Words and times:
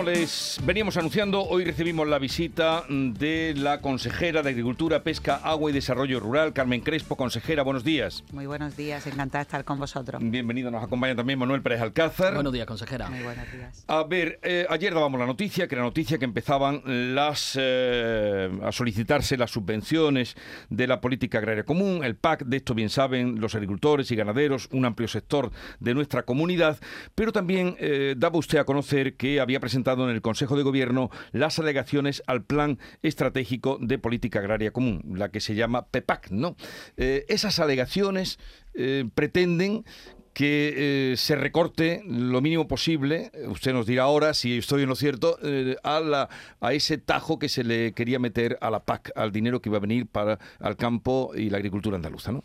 Como 0.00 0.12
les 0.12 0.58
veníamos 0.64 0.96
anunciando, 0.96 1.42
hoy 1.42 1.62
recibimos 1.62 2.08
la 2.08 2.18
visita 2.18 2.84
de 2.88 3.52
la 3.54 3.82
consejera 3.82 4.42
de 4.42 4.48
Agricultura, 4.48 5.02
Pesca, 5.02 5.36
Agua 5.44 5.70
y 5.70 5.74
Desarrollo 5.74 6.20
Rural, 6.20 6.54
Carmen 6.54 6.80
Crespo. 6.80 7.16
Consejera, 7.16 7.62
buenos 7.64 7.84
días. 7.84 8.24
Muy 8.32 8.46
buenos 8.46 8.78
días, 8.78 9.06
encantada 9.06 9.40
de 9.40 9.48
estar 9.48 9.64
con 9.66 9.78
vosotros. 9.78 10.22
Bienvenido, 10.24 10.70
nos 10.70 10.82
acompaña 10.82 11.14
también 11.14 11.38
Manuel 11.38 11.60
Pérez 11.60 11.82
Alcázar. 11.82 12.32
Buenos 12.32 12.50
días, 12.50 12.66
consejera. 12.66 13.10
Muy 13.10 13.22
buenos 13.22 13.52
días. 13.52 13.84
A 13.88 14.02
ver, 14.04 14.40
eh, 14.42 14.64
ayer 14.70 14.94
dábamos 14.94 15.20
la 15.20 15.26
noticia, 15.26 15.68
que 15.68 15.74
era 15.74 15.84
noticia 15.84 16.16
que 16.16 16.24
empezaban 16.24 16.80
las 17.14 17.58
eh, 17.60 18.50
a 18.62 18.72
solicitarse 18.72 19.36
las 19.36 19.50
subvenciones 19.50 20.34
de 20.70 20.86
la 20.86 21.02
política 21.02 21.36
agraria 21.36 21.64
común, 21.64 22.04
el 22.04 22.16
PAC, 22.16 22.46
de 22.46 22.56
esto 22.56 22.72
bien 22.72 22.88
saben 22.88 23.38
los 23.38 23.54
agricultores 23.54 24.10
y 24.10 24.16
ganaderos, 24.16 24.66
un 24.72 24.86
amplio 24.86 25.08
sector 25.08 25.50
de 25.78 25.92
nuestra 25.92 26.22
comunidad, 26.22 26.78
pero 27.14 27.32
también 27.32 27.76
eh, 27.78 28.14
daba 28.16 28.38
usted 28.38 28.56
a 28.56 28.64
conocer 28.64 29.16
que 29.16 29.40
había 29.40 29.60
presentado 29.60 29.89
en 29.98 30.10
el 30.10 30.22
Consejo 30.22 30.56
de 30.56 30.62
Gobierno 30.62 31.10
las 31.32 31.58
alegaciones 31.58 32.22
al 32.26 32.42
Plan 32.42 32.78
Estratégico 33.02 33.78
de 33.80 33.98
Política 33.98 34.38
Agraria 34.38 34.72
Común, 34.72 35.02
la 35.14 35.30
que 35.30 35.40
se 35.40 35.54
llama 35.54 35.86
PEPAC, 35.86 36.30
¿no? 36.30 36.56
Eh, 36.96 37.24
esas 37.28 37.58
alegaciones 37.58 38.38
eh, 38.74 39.04
pretenden 39.14 39.84
que 40.32 41.12
eh, 41.12 41.16
se 41.16 41.34
recorte 41.34 42.02
lo 42.06 42.40
mínimo 42.40 42.68
posible, 42.68 43.32
usted 43.48 43.72
nos 43.72 43.86
dirá 43.86 44.04
ahora 44.04 44.32
si 44.32 44.58
estoy 44.58 44.84
en 44.84 44.88
lo 44.88 44.94
cierto, 44.94 45.38
a, 45.82 46.00
la, 46.00 46.28
a 46.60 46.72
ese 46.72 46.98
tajo 46.98 47.38
que 47.38 47.48
se 47.48 47.64
le 47.64 47.92
quería 47.92 48.20
meter 48.20 48.56
a 48.60 48.70
la 48.70 48.84
PAC, 48.84 49.10
al 49.16 49.32
dinero 49.32 49.60
que 49.60 49.68
iba 49.68 49.78
a 49.78 49.80
venir 49.80 50.06
para 50.06 50.38
el 50.60 50.76
campo 50.76 51.32
y 51.34 51.50
la 51.50 51.58
agricultura 51.58 51.96
andaluza, 51.96 52.30
¿no? 52.30 52.44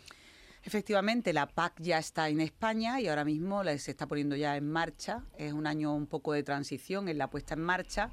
Efectivamente, 0.66 1.32
la 1.32 1.46
PAC 1.46 1.80
ya 1.80 1.98
está 1.98 2.28
en 2.28 2.40
España 2.40 3.00
y 3.00 3.06
ahora 3.06 3.24
mismo 3.24 3.62
se 3.62 3.92
está 3.92 4.08
poniendo 4.08 4.34
ya 4.34 4.56
en 4.56 4.68
marcha. 4.68 5.22
Es 5.38 5.52
un 5.52 5.64
año 5.64 5.94
un 5.94 6.08
poco 6.08 6.32
de 6.32 6.42
transición 6.42 7.08
en 7.08 7.18
la 7.18 7.30
puesta 7.30 7.54
en 7.54 7.60
marcha 7.60 8.10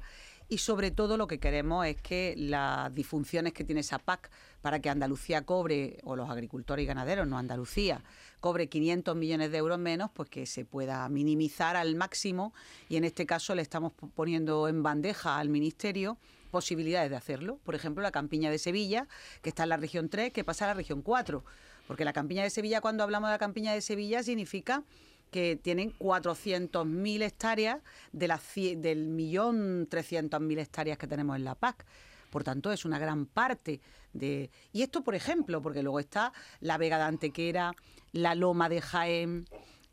y 0.48 0.58
sobre 0.58 0.92
todo 0.92 1.16
lo 1.16 1.26
que 1.26 1.40
queremos 1.40 1.84
es 1.84 2.00
que 2.00 2.34
las 2.38 2.94
disfunciones 2.94 3.54
que 3.54 3.64
tiene 3.64 3.80
esa 3.80 3.98
PAC 3.98 4.30
para 4.62 4.78
que 4.78 4.88
Andalucía 4.88 5.44
cobre, 5.44 5.98
o 6.04 6.14
los 6.14 6.30
agricultores 6.30 6.84
y 6.84 6.86
ganaderos, 6.86 7.26
no 7.26 7.38
Andalucía, 7.38 8.04
cobre 8.38 8.68
500 8.68 9.16
millones 9.16 9.50
de 9.50 9.58
euros 9.58 9.80
menos, 9.80 10.12
pues 10.14 10.30
que 10.30 10.46
se 10.46 10.64
pueda 10.64 11.08
minimizar 11.08 11.74
al 11.74 11.96
máximo 11.96 12.54
y 12.88 12.94
en 12.94 13.02
este 13.02 13.26
caso 13.26 13.56
le 13.56 13.62
estamos 13.62 13.94
poniendo 14.14 14.68
en 14.68 14.80
bandeja 14.84 15.38
al 15.38 15.48
Ministerio 15.48 16.18
posibilidades 16.52 17.10
de 17.10 17.16
hacerlo. 17.16 17.58
Por 17.64 17.74
ejemplo, 17.74 18.00
la 18.00 18.12
campiña 18.12 18.48
de 18.48 18.60
Sevilla, 18.60 19.08
que 19.42 19.48
está 19.48 19.64
en 19.64 19.70
la 19.70 19.76
región 19.76 20.08
3, 20.08 20.32
que 20.32 20.44
pasa 20.44 20.66
a 20.66 20.68
la 20.68 20.74
región 20.74 21.02
4 21.02 21.44
porque 21.86 22.04
la 22.04 22.12
campiña 22.12 22.42
de 22.42 22.50
Sevilla, 22.50 22.80
cuando 22.80 23.02
hablamos 23.02 23.28
de 23.28 23.34
la 23.34 23.38
campiña 23.38 23.72
de 23.72 23.80
Sevilla, 23.80 24.22
significa 24.22 24.84
que 25.30 25.58
tienen 25.60 25.92
400.000 25.98 27.22
hectáreas 27.22 27.80
de 28.12 28.28
las 28.28 28.42
del 28.54 29.08
millón 29.08 29.88
300.000 29.88 30.58
hectáreas 30.60 30.96
que 30.96 31.06
tenemos 31.06 31.36
en 31.36 31.44
la 31.44 31.54
PAC. 31.56 31.84
Por 32.30 32.44
tanto, 32.44 32.72
es 32.72 32.84
una 32.84 32.98
gran 32.98 33.26
parte 33.26 33.80
de... 34.12 34.50
Y 34.72 34.82
esto, 34.82 35.02
por 35.02 35.14
ejemplo, 35.14 35.60
porque 35.60 35.82
luego 35.82 36.00
está 36.00 36.32
la 36.60 36.78
Vega 36.78 36.98
de 36.98 37.04
Antequera, 37.04 37.74
la 38.12 38.34
Loma 38.34 38.68
de 38.68 38.80
Jaén, 38.80 39.46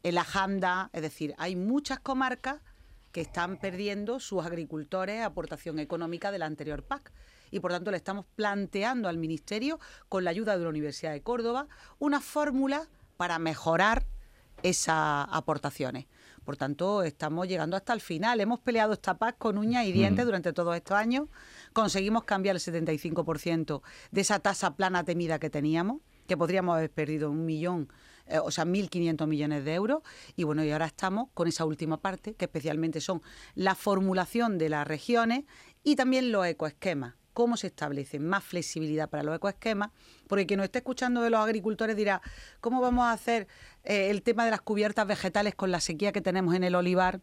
el 0.03 0.17
Ajanda, 0.17 0.89
es 0.94 1.02
decir, 1.02 1.34
hay 1.38 1.56
muchas 1.56 2.00
comarcas 2.00 2.62
que 3.12 3.22
están 3.22 3.58
perdiendo 3.58 4.19
sus 4.19 4.45
agricultores 4.45 5.22
aportación 5.23 5.80
económica 5.80 6.31
de 6.31 6.40
la 6.40 6.46
anterior 6.46 6.84
PAC 6.84 7.12
y 7.51 7.59
por 7.59 7.72
tanto 7.72 7.91
le 7.91 7.97
estamos 7.97 8.25
planteando 8.35 9.09
al 9.09 9.17
Ministerio, 9.17 9.79
con 10.09 10.23
la 10.23 10.31
ayuda 10.31 10.57
de 10.57 10.63
la 10.63 10.69
Universidad 10.69 11.12
de 11.12 11.22
Córdoba, 11.22 11.67
una 12.00 12.22
fórmula 12.22 12.88
para 13.17 13.38
mejorar 13.38 14.07
esas 14.63 15.28
aportaciones. 15.29 16.07
Por 16.44 16.57
tanto, 16.57 17.03
estamos 17.03 17.47
llegando 17.47 17.78
hasta 17.78 17.94
el 17.94 18.01
final. 18.01 18.40
Hemos 18.40 18.59
peleado 18.59 18.94
esta 18.94 19.17
paz 19.17 19.35
con 19.38 19.57
uñas 19.57 19.85
y 19.85 19.91
dientes 19.91 20.25
durante 20.25 20.53
todos 20.53 20.75
estos 20.75 20.97
años. 20.97 21.29
Conseguimos 21.72 22.23
cambiar 22.23 22.56
el 22.56 22.61
75% 22.61 23.81
de 24.09 24.22
esa 24.22 24.40
tasa 24.40 24.75
plana 24.75 25.03
temida 25.03 25.38
que 25.38 25.50
teníamos, 25.50 26.01
que 26.28 26.38
podríamos 26.38 26.75
haber 26.75 26.90
perdido 26.90 27.29
un 27.29 27.45
millón, 27.45 27.90
eh, 28.25 28.40
o 28.40 28.50
sea, 28.50 28.66
1.500 28.66 29.28
millones 29.28 29.66
de 29.66 29.73
euros. 29.75 30.01
Y 30.35 30.44
bueno, 30.44 30.63
y 30.63 30.72
ahora 30.72 30.88
estamos 30.88 31.29
con 31.35 31.47
esa 31.47 31.66
última 31.66 31.97
parte, 31.97 32.34
que 32.34 32.45
especialmente 32.45 33.01
son 33.01 33.22
la 33.53 33.75
formulación 33.75 34.57
de 34.57 34.69
las 34.69 34.88
regiones 34.88 35.44
y 35.84 35.95
también 35.95 36.31
los 36.31 36.45
ecoesquemas 36.47 37.21
cómo 37.34 37.58
se 37.58 37.68
establece 37.68 38.19
más 38.19 38.44
flexibilidad 38.44 39.09
para 39.09 39.24
los 39.24 39.36
ecoesquemas, 39.36 39.92
porque 40.28 40.46
quien 40.46 40.58
nos 40.58 40.66
esté 40.66 40.80
escuchando 40.80 41.22
de 41.22 41.30
los 41.30 41.40
agricultores 41.40 41.96
dirá, 41.96 42.22
¿cómo 42.59 42.81
vamos 42.81 43.06
a 43.06 43.12
hacer 43.12 43.47
eh, 43.84 44.09
el 44.09 44.22
tema 44.24 44.46
de 44.46 44.52
las 44.52 44.62
cubiertas 44.62 45.08
vegetales 45.08 45.56
con 45.56 45.72
la 45.72 45.80
sequía 45.80 46.12
que 46.12 46.22
tenemos 46.22 46.56
en 46.56 46.64
el 46.64 46.75
olivar? 46.75 47.22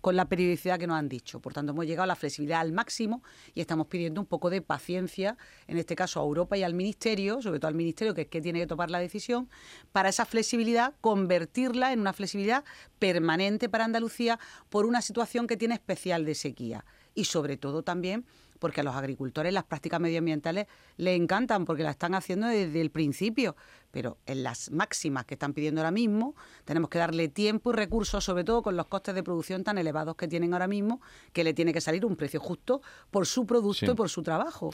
con 0.00 0.16
la 0.16 0.28
periodicidad 0.28 0.78
que 0.78 0.86
nos 0.86 0.96
han 0.96 1.08
dicho. 1.08 1.40
Por 1.40 1.52
tanto, 1.52 1.72
hemos 1.72 1.86
llegado 1.86 2.04
a 2.04 2.06
la 2.06 2.16
flexibilidad 2.16 2.60
al 2.60 2.72
máximo 2.72 3.22
y 3.54 3.60
estamos 3.60 3.86
pidiendo 3.88 4.20
un 4.20 4.26
poco 4.26 4.50
de 4.50 4.62
paciencia, 4.62 5.36
en 5.66 5.78
este 5.78 5.96
caso 5.96 6.20
a 6.20 6.22
Europa 6.22 6.56
y 6.56 6.62
al 6.62 6.74
Ministerio, 6.74 7.42
sobre 7.42 7.58
todo 7.58 7.68
al 7.68 7.74
Ministerio, 7.74 8.14
que 8.14 8.22
es 8.22 8.28
que 8.28 8.40
tiene 8.40 8.60
que 8.60 8.66
tomar 8.66 8.90
la 8.90 9.00
decisión, 9.00 9.48
para 9.92 10.08
esa 10.08 10.24
flexibilidad, 10.24 10.94
convertirla 11.00 11.92
en 11.92 12.00
una 12.00 12.12
flexibilidad 12.12 12.64
permanente 12.98 13.68
para 13.68 13.84
Andalucía 13.84 14.38
por 14.68 14.86
una 14.86 15.02
situación 15.02 15.46
que 15.46 15.56
tiene 15.56 15.74
especial 15.74 16.24
de 16.24 16.34
sequía. 16.34 16.84
Y 17.14 17.24
sobre 17.24 17.56
todo 17.56 17.82
también 17.82 18.24
porque 18.58 18.80
a 18.80 18.84
los 18.84 18.94
agricultores 18.94 19.52
las 19.52 19.64
prácticas 19.64 20.00
medioambientales 20.00 20.66
les 20.96 21.18
encantan 21.18 21.64
porque 21.64 21.82
las 21.82 21.92
están 21.92 22.14
haciendo 22.14 22.46
desde 22.46 22.80
el 22.80 22.90
principio, 22.90 23.56
pero 23.98 24.16
en 24.26 24.44
las 24.44 24.70
máximas 24.70 25.24
que 25.24 25.34
están 25.34 25.52
pidiendo 25.52 25.80
ahora 25.80 25.90
mismo 25.90 26.36
tenemos 26.64 26.88
que 26.88 27.00
darle 27.00 27.26
tiempo 27.26 27.72
y 27.72 27.74
recursos, 27.74 28.22
sobre 28.22 28.44
todo 28.44 28.62
con 28.62 28.76
los 28.76 28.86
costes 28.86 29.12
de 29.12 29.24
producción 29.24 29.64
tan 29.64 29.76
elevados 29.76 30.14
que 30.14 30.28
tienen 30.28 30.52
ahora 30.52 30.68
mismo, 30.68 31.00
que 31.32 31.42
le 31.42 31.52
tiene 31.52 31.72
que 31.72 31.80
salir 31.80 32.06
un 32.06 32.14
precio 32.14 32.38
justo 32.38 32.80
por 33.10 33.26
su 33.26 33.44
producto 33.44 33.90
y 33.90 33.94
por 33.96 34.08
su 34.08 34.22
trabajo. 34.22 34.70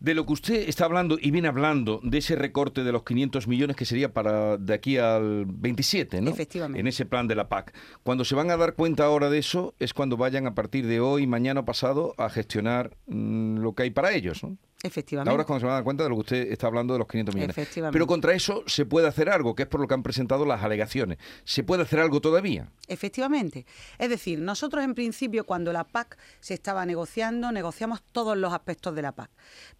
De 0.00 0.12
lo 0.12 0.26
que 0.26 0.32
usted 0.32 0.68
está 0.68 0.86
hablando 0.86 1.18
y 1.20 1.30
viene 1.30 1.46
hablando 1.46 2.00
de 2.02 2.18
ese 2.18 2.34
recorte 2.34 2.82
de 2.82 2.90
los 2.90 3.04
500 3.04 3.46
millones 3.46 3.76
que 3.76 3.84
sería 3.84 4.12
para 4.12 4.56
de 4.56 4.74
aquí 4.74 4.98
al 4.98 5.46
27, 5.46 6.20
¿no? 6.20 6.30
Efectivamente. 6.30 6.80
En 6.80 6.88
ese 6.88 7.06
plan 7.06 7.28
de 7.28 7.36
la 7.36 7.48
PAC. 7.48 7.72
Cuando 8.02 8.24
se 8.24 8.34
van 8.34 8.50
a 8.50 8.56
dar 8.56 8.74
cuenta 8.74 9.04
ahora 9.04 9.30
de 9.30 9.38
eso 9.38 9.76
es 9.78 9.94
cuando 9.94 10.16
vayan 10.16 10.48
a 10.48 10.56
partir 10.56 10.88
de 10.88 10.98
hoy, 10.98 11.28
mañana 11.28 11.64
pasado 11.64 12.12
a 12.18 12.28
gestionar 12.28 12.96
mm, 13.06 13.58
lo 13.58 13.74
que 13.74 13.84
hay 13.84 13.90
para 13.90 14.12
ellos, 14.12 14.42
¿no? 14.42 14.56
Efectivamente. 14.80 15.30
Ahora 15.30 15.42
es 15.42 15.46
cuando 15.46 15.60
se 15.60 15.66
van 15.66 15.72
a 15.72 15.74
dar 15.76 15.84
cuenta 15.84 16.04
de 16.04 16.08
lo 16.08 16.14
que 16.16 16.20
usted 16.20 16.52
está 16.52 16.68
hablando 16.68 16.92
de 16.92 17.00
los 17.00 17.08
500 17.08 17.34
millones. 17.34 17.58
Efectivamente. 17.58 17.92
Pero 17.92 18.06
contra 18.06 18.32
eso 18.32 18.62
se 18.66 18.86
puede 18.86 19.08
hacer 19.08 19.28
algo, 19.28 19.56
que 19.56 19.64
es 19.64 19.68
por 19.68 19.80
lo 19.80 19.88
que 19.88 19.94
han 19.94 20.04
presentado 20.04 20.46
las 20.46 20.62
alegaciones. 20.62 21.18
¿Se 21.44 21.64
puede 21.64 21.82
hacer 21.82 21.98
algo 21.98 22.20
todavía? 22.20 22.70
Efectivamente. 22.86 23.66
Es 23.98 24.08
decir, 24.08 24.38
nosotros 24.38 24.84
en 24.84 24.94
principio 24.94 25.44
cuando 25.44 25.72
la 25.72 25.82
PAC 25.82 26.16
se 26.38 26.54
estaba 26.54 26.86
negociando, 26.86 27.50
negociamos 27.50 28.02
todos 28.12 28.36
los 28.36 28.52
aspectos 28.52 28.94
de 28.94 29.02
la 29.02 29.12
PAC. 29.12 29.30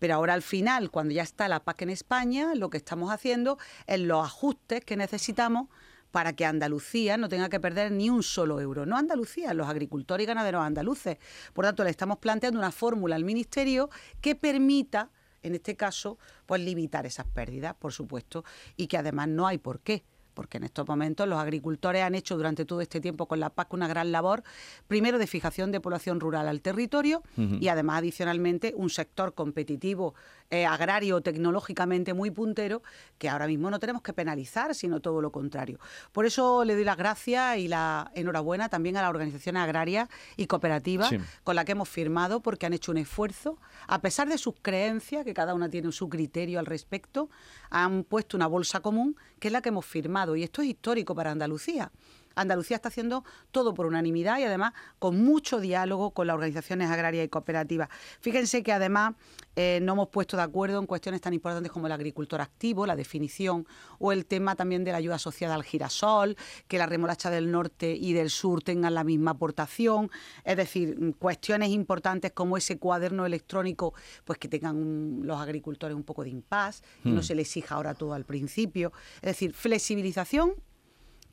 Pero 0.01 0.15
ahora 0.15 0.35
al 0.35 0.43
final, 0.43 0.91
cuando 0.91 1.15
ya 1.15 1.23
está 1.23 1.47
la 1.47 1.61
PAC 1.61 1.83
en 1.83 1.91
España, 1.91 2.57
lo 2.57 2.69
que 2.69 2.79
estamos 2.79 3.13
haciendo 3.13 3.57
es 3.87 4.01
los 4.01 4.27
ajustes 4.27 4.85
que 4.85 4.97
necesitamos 4.97 5.69
para 6.11 6.33
que 6.33 6.45
Andalucía 6.45 7.17
no 7.17 7.29
tenga 7.29 7.49
que 7.49 7.61
perder 7.61 7.93
ni 7.93 8.11
un 8.11 8.23
solo 8.23 8.61
euro. 8.61 8.87
No 8.87 8.97
Andalucía, 8.97 9.55
los 9.55 9.69
agricultores 9.69 10.25
y 10.25 10.27
ganaderos 10.27 10.63
andaluces. 10.63 11.19
Por 11.53 11.65
tanto, 11.65 11.85
le 11.85 11.91
estamos 11.91 12.19
planteando 12.19 12.59
una 12.59 12.73
fórmula 12.73 13.17
al 13.17 13.25
Ministerio 13.25 13.91
que 14.21 14.35
permita, 14.35 15.11
en 15.43 15.55
este 15.55 15.77
caso, 15.77 16.19
pues 16.47 16.61
limitar 16.61 17.07
esas 17.07 17.27
pérdidas, 17.27 17.75
por 17.75 17.93
supuesto, 17.93 18.45
y 18.77 18.87
que 18.87 18.97
además 18.97 19.29
no 19.29 19.47
hay 19.47 19.59
por 19.59 19.81
qué 19.81 20.05
porque 20.39 20.59
en 20.59 20.63
estos 20.63 20.87
momentos 20.87 21.27
los 21.27 21.41
agricultores 21.41 22.05
han 22.05 22.15
hecho 22.15 22.37
durante 22.37 22.65
todo 22.65 22.81
este 22.81 23.01
tiempo 23.01 23.27
con 23.27 23.41
la 23.41 23.51
PAC 23.51 23.73
una 23.73 23.89
gran 23.89 24.13
labor, 24.13 24.45
primero 24.87 25.19
de 25.19 25.27
fijación 25.27 25.73
de 25.73 25.81
población 25.81 26.21
rural 26.21 26.47
al 26.47 26.61
territorio 26.61 27.25
y 27.37 27.67
además 27.67 27.99
adicionalmente 27.99 28.73
un 28.77 28.89
sector 28.89 29.35
competitivo 29.35 30.15
eh, 30.51 30.65
agrario 30.65 31.21
tecnológicamente 31.21 32.15
muy 32.15 32.31
puntero 32.31 32.83
que 33.19 33.29
ahora 33.29 33.47
mismo 33.47 33.71
no 33.71 33.79
tenemos 33.79 34.03
que 34.03 34.13
penalizar, 34.15 34.75
sino 34.75 35.01
todo 35.01 35.21
lo 35.21 35.31
contrario. 35.31 35.79
Por 36.13 36.25
eso 36.25 36.65
le 36.65 36.75
doy 36.75 36.85
las 36.85 36.97
gracias 36.97 37.59
y 37.59 37.69
la 37.69 38.11
enhorabuena 38.15 38.69
también 38.69 38.97
a 38.97 39.03
las 39.03 39.11
organizaciones 39.11 39.63
agrarias 39.63 40.09
y 40.37 40.47
cooperativas 40.47 41.11
con 41.45 41.55
las 41.55 41.65
que 41.65 41.73
hemos 41.73 41.89
firmado 41.89 42.41
porque 42.41 42.65
han 42.65 42.73
hecho 42.73 42.93
un 42.93 42.99
esfuerzo, 42.99 43.59
a 43.87 44.01
pesar 44.01 44.29
de 44.29 44.39
sus 44.39 44.55
creencias, 44.63 45.25
que 45.25 45.35
cada 45.35 45.55
una 45.55 45.69
tiene 45.69 45.93
su 45.93 46.09
criterio 46.09 46.59
al 46.59 46.67
respecto, 46.67 47.29
han 47.69 48.05
puesto 48.05 48.37
una 48.37 48.47
bolsa 48.47 48.81
común 48.81 49.17
que 49.39 49.49
es 49.49 49.53
la 49.53 49.61
que 49.61 49.69
hemos 49.69 49.85
firmado 49.85 50.35
y 50.35 50.45
esto 50.45 50.63
es 50.63 50.69
histórico 50.69 51.15
para 51.15 51.31
Andalucía. 51.31 51.93
Andalucía 52.41 52.77
está 52.77 52.89
haciendo 52.89 53.25
todo 53.51 53.75
por 53.75 53.87
unanimidad 53.87 54.39
y 54.39 54.45
además 54.45 54.73
con 54.99 55.23
mucho 55.23 55.61
diálogo 55.61 56.13
con 56.13 56.27
las 56.27 56.35
organizaciones 56.35 56.91
agrarias 56.91 57.25
y 57.25 57.29
cooperativas. 57.29 57.89
Fíjense 58.21 58.63
que 58.63 58.73
además 58.73 59.15
eh, 59.57 59.81
no 59.83 59.95
hemos 59.95 60.09
puesto 60.09 60.37
de 60.37 60.45
acuerdo 60.45 60.79
en 60.79 60.87
cuestiones 60.87 61.21
tan 61.21 61.35
importantes 61.35 61.73
como 61.73 61.87
el 61.87 61.93
agricultor 61.93 62.41
activo, 62.41 62.87
la 62.87 62.95
definición, 62.95 63.67
o 63.99 64.13
el 64.13 64.25
tema 64.25 64.55
también 64.55 64.85
de 64.85 64.93
la 64.93 64.99
ayuda 64.99 65.17
asociada 65.17 65.57
al 65.57 65.65
girasol, 65.65 66.37
que 66.69 66.79
la 66.79 66.87
remolacha 66.87 67.29
del 67.29 67.51
norte 67.51 67.93
y 67.93 68.13
del 68.13 68.31
sur 68.31 68.63
tengan 68.63 68.95
la 68.95 69.03
misma 69.03 69.33
aportación, 69.33 70.13
es 70.45 70.57
decir, 70.57 71.17
cuestiones 71.19 71.71
importantes 71.71 72.31
como 72.31 72.57
ese 72.57 72.79
cuaderno 72.79 73.27
electrónico, 73.27 73.95
pues 74.25 74.39
que 74.39 74.47
tengan 74.47 75.21
los 75.23 75.41
agricultores 75.41 75.97
un 75.97 76.05
poco 76.05 76.23
de 76.23 76.31
impas, 76.31 76.85
y 77.03 77.11
no 77.11 77.21
hmm. 77.21 77.25
se 77.25 77.35
les 77.35 77.49
exija 77.49 77.75
ahora 77.75 77.95
todo 77.95 78.15
al 78.15 78.25
principio, 78.25 78.93
es 79.17 79.23
decir, 79.23 79.53
flexibilización 79.55 80.55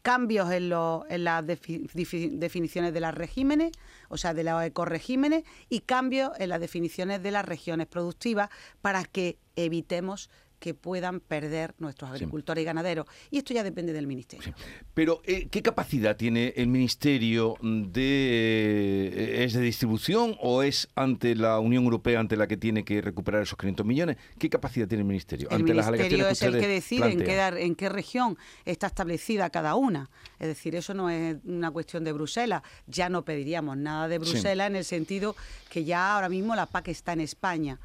cambios 0.05 0.51
en, 0.51 0.69
las 0.69 1.47
definiciones 1.47 2.93
de 2.93 2.99
los 2.99 3.15
regímenes, 3.15 3.71
o 4.07 4.17
sea, 4.17 4.35
de 4.35 4.43
los 4.43 4.63
ecoregímenes, 4.63 5.45
y 5.67 5.79
cambios 5.79 6.29
en 6.37 6.49
las 6.49 6.59
definiciones 6.59 7.23
de 7.23 7.31
las 7.31 7.43
regiones 7.43 7.87
productivas 7.87 8.51
para 8.83 9.03
que 9.03 9.39
evitemos 9.55 10.29
que 10.59 10.73
puedan 10.73 11.19
perder 11.19 11.75
nuestros 11.79 12.11
agricultores 12.11 12.61
y 12.61 12.65
ganaderos. 12.65 13.05
Y 13.31 13.37
esto 13.37 13.53
ya 13.53 13.63
depende 13.63 13.93
del 13.93 14.07
Ministerio. 14.07 14.53
Pero, 14.93 15.21
eh, 15.25 15.47
¿qué 15.49 15.61
capacidad 15.61 16.15
tiene 16.15 16.53
el 16.55 16.67
Ministerio 16.67 17.55
de... 17.61 19.11
Eh, 19.13 19.43
¿Es 19.43 19.53
de 19.53 19.61
distribución 19.61 20.35
o 20.39 20.63
es 20.63 20.89
ante 20.95 21.35
la 21.35 21.59
Unión 21.59 21.83
Europea 21.83 22.19
ante 22.19 22.37
la 22.37 22.47
que 22.47 22.57
tiene 22.57 22.83
que 22.83 23.01
recuperar 23.01 23.43
esos 23.43 23.57
500 23.57 23.85
millones? 23.85 24.17
¿Qué 24.39 24.49
capacidad 24.49 24.87
tiene 24.87 25.01
el 25.01 25.07
Ministerio? 25.07 25.49
El 25.49 25.63
Ministerio 25.63 26.27
es 26.27 26.41
el 26.41 26.59
que 26.59 26.67
decide 26.67 27.11
en 27.11 27.19
qué, 27.19 27.37
en 27.39 27.75
qué 27.75 27.89
región 27.89 28.37
está 28.65 28.87
establecida 28.87 29.49
cada 29.49 29.75
una. 29.75 30.09
Es 30.39 30.47
decir, 30.47 30.75
eso 30.75 30.93
no 30.93 31.09
es 31.09 31.37
una 31.45 31.71
cuestión 31.71 32.03
de 32.03 32.11
Bruselas. 32.11 32.61
Ya 32.87 33.09
no 33.09 33.23
pediríamos 33.23 33.77
nada 33.77 34.07
de 34.07 34.17
Bruselas 34.17 34.67
en 34.67 34.75
el 34.75 34.85
sentido 34.85 35.35
que 35.69 35.83
ya 35.83 36.15
ahora 36.15 36.29
mismo 36.29 36.55
la 36.55 36.65
PAC 36.65 36.89
está 36.89 37.13
en 37.13 37.21
España. 37.21 37.79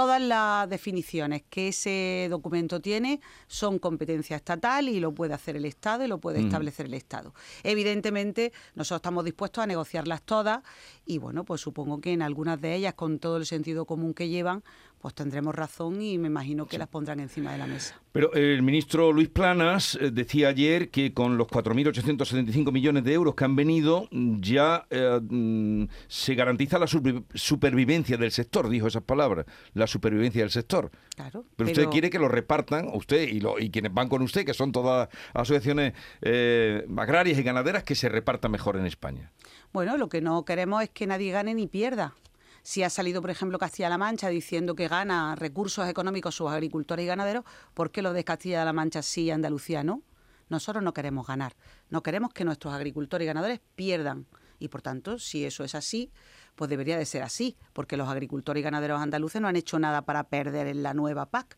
Todas 0.00 0.22
las 0.22 0.66
definiciones 0.70 1.42
que 1.50 1.68
ese 1.68 2.28
documento 2.30 2.80
tiene 2.80 3.20
son 3.48 3.78
competencia 3.78 4.34
estatal 4.34 4.88
y 4.88 4.98
lo 4.98 5.12
puede 5.12 5.34
hacer 5.34 5.56
el 5.56 5.66
Estado 5.66 6.02
y 6.02 6.08
lo 6.08 6.16
puede 6.16 6.40
establecer 6.40 6.86
el 6.86 6.94
Estado. 6.94 7.34
Evidentemente, 7.64 8.50
nosotros 8.74 9.00
estamos 9.00 9.26
dispuestos 9.26 9.62
a 9.62 9.66
negociarlas 9.66 10.22
todas 10.22 10.62
y 11.04 11.18
bueno, 11.18 11.44
pues 11.44 11.60
supongo 11.60 12.00
que 12.00 12.14
en 12.14 12.22
algunas 12.22 12.58
de 12.62 12.76
ellas, 12.76 12.94
con 12.94 13.18
todo 13.18 13.36
el 13.36 13.44
sentido 13.44 13.84
común 13.84 14.14
que 14.14 14.30
llevan, 14.30 14.64
pues 15.00 15.14
tendremos 15.14 15.54
razón 15.54 16.02
y 16.02 16.18
me 16.18 16.26
imagino 16.26 16.66
que 16.66 16.76
las 16.76 16.88
pondrán 16.88 17.20
encima 17.20 17.52
de 17.52 17.58
la 17.58 17.66
mesa. 17.66 17.98
Pero 18.12 18.34
el 18.34 18.62
ministro 18.62 19.12
Luis 19.12 19.30
Planas 19.30 19.96
eh, 19.98 20.10
decía 20.10 20.48
ayer 20.48 20.90
que 20.90 21.14
con 21.14 21.38
los 21.38 21.46
4.875 21.46 22.70
millones 22.70 23.04
de 23.04 23.14
euros 23.14 23.34
que 23.34 23.44
han 23.44 23.56
venido 23.56 24.08
ya 24.10 24.86
eh, 24.90 25.18
mm, 25.22 25.84
se 26.06 26.34
garantiza 26.34 26.78
la 26.78 26.86
supervivencia 26.86 28.18
del 28.18 28.30
sector, 28.30 28.68
dijo 28.68 28.88
esas 28.88 29.02
palabras, 29.02 29.46
la 29.72 29.86
supervivencia 29.86 30.42
del 30.42 30.50
sector. 30.50 30.90
Claro, 31.16 31.46
pero, 31.56 31.70
usted 31.70 31.86
quiere 31.86 32.10
que 32.10 32.18
lo 32.18 32.28
repartan, 32.28 32.88
usted 32.92 33.26
y, 33.26 33.40
lo, 33.40 33.58
y 33.58 33.70
quienes 33.70 33.94
van 33.94 34.08
con 34.08 34.20
usted, 34.20 34.44
que 34.44 34.54
son 34.54 34.70
todas 34.70 35.08
asociaciones 35.32 35.94
eh, 36.20 36.86
agrarias 36.98 37.38
y 37.38 37.42
ganaderas, 37.42 37.84
que 37.84 37.94
se 37.94 38.10
reparta 38.10 38.48
mejor 38.50 38.76
en 38.76 38.84
España. 38.84 39.32
Bueno, 39.72 39.96
lo 39.96 40.10
que 40.10 40.20
no 40.20 40.44
queremos 40.44 40.82
es 40.82 40.90
que 40.90 41.06
nadie 41.06 41.32
gane 41.32 41.54
ni 41.54 41.66
pierda 41.66 42.14
si 42.62 42.82
ha 42.82 42.90
salido, 42.90 43.20
por 43.20 43.30
ejemplo, 43.30 43.58
Castilla-La 43.58 43.98
Mancha 43.98 44.28
diciendo 44.28 44.74
que 44.74 44.88
gana 44.88 45.34
recursos 45.34 45.88
económicos 45.88 46.34
sus 46.34 46.50
agricultores 46.50 47.04
y 47.04 47.06
ganaderos, 47.06 47.44
¿por 47.74 47.90
qué 47.90 48.02
los 48.02 48.14
de 48.14 48.24
Castilla-La 48.24 48.72
Mancha 48.72 49.02
sí 49.02 49.22
y 49.22 49.30
Andalucía 49.30 49.82
no? 49.82 50.02
Nosotros 50.48 50.82
no 50.82 50.92
queremos 50.92 51.26
ganar, 51.26 51.54
no 51.90 52.02
queremos 52.02 52.32
que 52.32 52.44
nuestros 52.44 52.74
agricultores 52.74 53.24
y 53.24 53.28
ganadores 53.28 53.60
pierdan. 53.76 54.26
Y 54.58 54.68
por 54.68 54.82
tanto, 54.82 55.18
si 55.18 55.44
eso 55.44 55.64
es 55.64 55.74
así, 55.74 56.10
pues 56.54 56.68
debería 56.68 56.98
de 56.98 57.06
ser 57.06 57.22
así, 57.22 57.56
porque 57.72 57.96
los 57.96 58.08
agricultores 58.08 58.60
y 58.60 58.64
ganaderos 58.64 59.00
andaluces 59.00 59.40
no 59.40 59.48
han 59.48 59.56
hecho 59.56 59.78
nada 59.78 60.02
para 60.02 60.24
perder 60.24 60.66
en 60.66 60.82
la 60.82 60.92
nueva 60.92 61.26
PAC, 61.26 61.56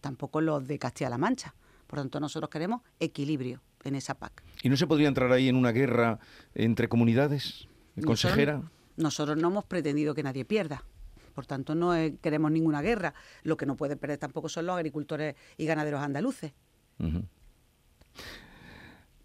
tampoco 0.00 0.40
los 0.40 0.66
de 0.66 0.78
Castilla-La 0.78 1.18
Mancha. 1.18 1.54
Por 1.86 1.98
tanto, 1.98 2.18
nosotros 2.18 2.50
queremos 2.50 2.82
equilibrio 2.98 3.60
en 3.84 3.94
esa 3.94 4.14
PAC. 4.14 4.42
¿Y 4.62 4.68
no 4.68 4.76
se 4.76 4.86
podría 4.86 5.08
entrar 5.08 5.30
ahí 5.32 5.48
en 5.48 5.56
una 5.56 5.72
guerra 5.72 6.18
entre 6.54 6.88
comunidades, 6.88 7.68
consejera? 8.04 8.54
Nosotros 8.54 8.79
no 9.00 9.48
hemos 9.48 9.64
pretendido 9.64 10.14
que 10.14 10.22
nadie 10.22 10.44
pierda. 10.44 10.84
Por 11.34 11.46
tanto, 11.46 11.74
no 11.74 11.92
queremos 12.20 12.50
ninguna 12.50 12.82
guerra. 12.82 13.14
Lo 13.42 13.56
que 13.56 13.66
no 13.66 13.76
puede 13.76 13.96
perder 13.96 14.18
tampoco 14.18 14.48
son 14.48 14.66
los 14.66 14.76
agricultores 14.76 15.36
y 15.56 15.66
ganaderos 15.66 16.00
andaluces. 16.02 16.52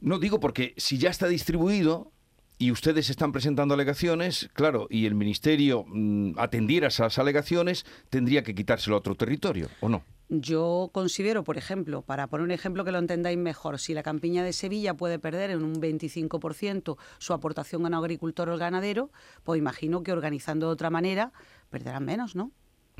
No 0.01 0.19
digo 0.19 0.39
porque 0.39 0.73
si 0.77 0.97
ya 0.97 1.09
está 1.09 1.27
distribuido 1.27 2.11
y 2.57 2.71
ustedes 2.71 3.09
están 3.09 3.31
presentando 3.31 3.73
alegaciones, 3.73 4.49
claro, 4.53 4.87
y 4.89 5.05
el 5.05 5.15
Ministerio 5.15 5.83
mm, 5.87 6.37
atendiera 6.37 6.87
esas 6.87 7.17
alegaciones, 7.19 7.85
tendría 8.09 8.43
que 8.43 8.55
quitárselo 8.55 8.95
a 8.95 8.99
otro 8.99 9.15
territorio, 9.15 9.67
¿o 9.81 9.89
no? 9.89 10.03
Yo 10.27 10.89
considero, 10.91 11.43
por 11.43 11.57
ejemplo, 11.57 12.01
para 12.01 12.27
poner 12.27 12.45
un 12.45 12.51
ejemplo 12.51 12.83
que 12.83 12.91
lo 12.91 12.97
entendáis 12.97 13.37
mejor, 13.37 13.79
si 13.79 13.93
la 13.93 14.01
campiña 14.01 14.43
de 14.43 14.53
Sevilla 14.53 14.95
puede 14.95 15.19
perder 15.19 15.51
en 15.51 15.63
un 15.63 15.75
25% 15.75 16.97
su 17.19 17.33
aportación 17.33 17.83
a 17.85 17.87
un 17.87 17.93
agricultor 17.93 18.49
o 18.49 18.57
ganadero, 18.57 19.11
pues 19.43 19.59
imagino 19.59 20.01
que 20.01 20.11
organizando 20.11 20.65
de 20.67 20.73
otra 20.73 20.89
manera 20.89 21.31
perderán 21.69 22.05
menos, 22.05 22.35
¿no? 22.35 22.51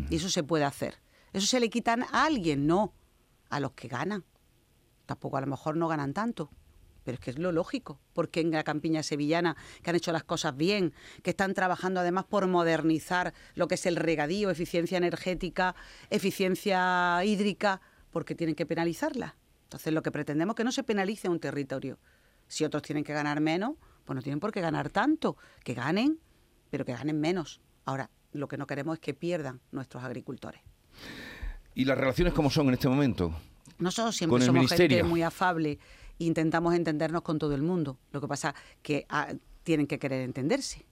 Y 0.10 0.18
eso 0.18 0.30
se 0.30 0.44
puede 0.44 0.66
hacer. 0.66 1.02
¿Eso 1.34 1.48
se 1.48 1.60
le 1.60 1.70
quitan 1.70 2.04
a 2.04 2.26
alguien? 2.26 2.68
No, 2.68 2.94
a 3.50 3.60
los 3.60 3.72
que 3.72 3.88
ganan. 3.88 4.24
Tampoco 5.08 5.38
a 5.38 5.42
lo 5.42 5.48
mejor 5.48 5.78
no 5.78 5.88
ganan 5.88 6.14
tanto. 6.14 6.52
Pero 7.06 7.16
es 7.16 7.20
que 7.22 7.32
es 7.32 7.40
lo 7.40 7.52
lógico, 7.52 8.02
porque 8.14 8.42
en 8.42 8.52
la 8.52 8.64
campiña 8.64 9.04
sevillana, 9.04 9.56
que 9.82 9.92
han 9.92 9.96
hecho 9.96 10.12
las 10.12 10.24
cosas 10.24 10.58
bien, 10.58 10.94
que 11.24 11.30
están 11.30 11.54
trabajando 11.54 12.02
además 12.02 12.26
por 12.26 12.48
modernizar 12.48 13.34
lo 13.54 13.68
que 13.68 13.76
es 13.76 13.86
el 13.86 13.96
regadío, 13.96 14.50
eficiencia 14.50 14.98
energética, 14.98 15.76
eficiencia 16.10 17.24
hídrica, 17.24 17.80
porque 18.12 18.36
tienen 18.36 18.56
que 18.56 18.66
penalizarla. 18.66 19.38
Entonces 19.64 19.94
lo 19.94 20.02
que 20.02 20.12
pretendemos 20.12 20.56
es 20.56 20.58
que 20.58 20.64
no 20.64 20.72
se 20.72 20.84
penalice 20.84 21.30
un 21.30 21.40
territorio. 21.40 22.00
Si 22.48 22.66
otros 22.66 22.82
tienen 22.82 23.04
que 23.04 23.14
ganar 23.14 23.40
menos, 23.40 23.76
pues 24.04 24.16
no 24.16 24.22
tienen 24.22 24.40
por 24.40 24.52
qué 24.52 24.62
ganar 24.62 24.90
tanto, 24.90 25.38
que 25.64 25.74
ganen, 25.74 26.20
pero 26.72 26.86
que 26.86 26.94
ganen 26.94 27.20
menos. 27.20 27.62
Ahora, 27.86 28.10
lo 28.32 28.48
que 28.48 28.58
no 28.58 28.68
queremos 28.68 28.96
es 28.96 29.00
que 29.00 29.14
pierdan 29.14 29.62
nuestros 29.72 30.04
agricultores. 30.04 30.62
¿Y 31.76 31.86
las 31.86 31.98
relaciones 31.98 32.34
cómo 32.34 32.50
son 32.50 32.68
en 32.68 32.74
este 32.74 32.88
momento? 32.88 33.36
Nosotros 33.78 34.16
siempre 34.16 34.46
somos 34.46 34.72
gente 34.72 35.04
muy 35.04 35.22
afable 35.22 35.78
intentamos 36.18 36.74
entendernos 36.76 37.22
con 37.22 37.40
todo 37.40 37.56
el 37.56 37.62
mundo. 37.62 38.00
Lo 38.12 38.22
que 38.22 38.28
pasa 38.28 38.56
que 38.82 39.06
ah, 39.10 39.34
tienen 39.64 39.88
que 39.88 40.00
querer 40.00 40.22
entenderse. 40.22 40.86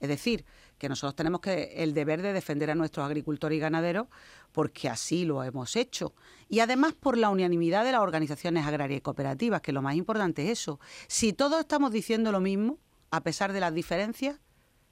Es 0.00 0.08
decir, 0.08 0.46
que 0.78 0.88
nosotros 0.88 1.14
tenemos 1.14 1.40
que 1.40 1.74
el 1.76 1.92
deber 1.92 2.22
de 2.22 2.32
defender 2.32 2.70
a 2.70 2.74
nuestros 2.74 3.04
agricultores 3.04 3.56
y 3.56 3.60
ganaderos 3.60 4.06
porque 4.50 4.88
así 4.88 5.26
lo 5.26 5.44
hemos 5.44 5.76
hecho. 5.76 6.14
Y 6.48 6.60
además 6.60 6.94
por 6.94 7.18
la 7.18 7.28
unanimidad 7.28 7.84
de 7.84 7.92
las 7.92 8.00
organizaciones 8.00 8.66
agrarias 8.66 8.98
y 8.98 9.02
cooperativas, 9.02 9.60
que 9.60 9.72
lo 9.72 9.82
más 9.82 9.94
importante 9.96 10.44
es 10.44 10.60
eso. 10.60 10.80
Si 11.06 11.34
todos 11.34 11.60
estamos 11.60 11.92
diciendo 11.92 12.32
lo 12.32 12.40
mismo, 12.40 12.78
a 13.10 13.22
pesar 13.22 13.52
de 13.52 13.60
las 13.60 13.74
diferencias, 13.74 14.40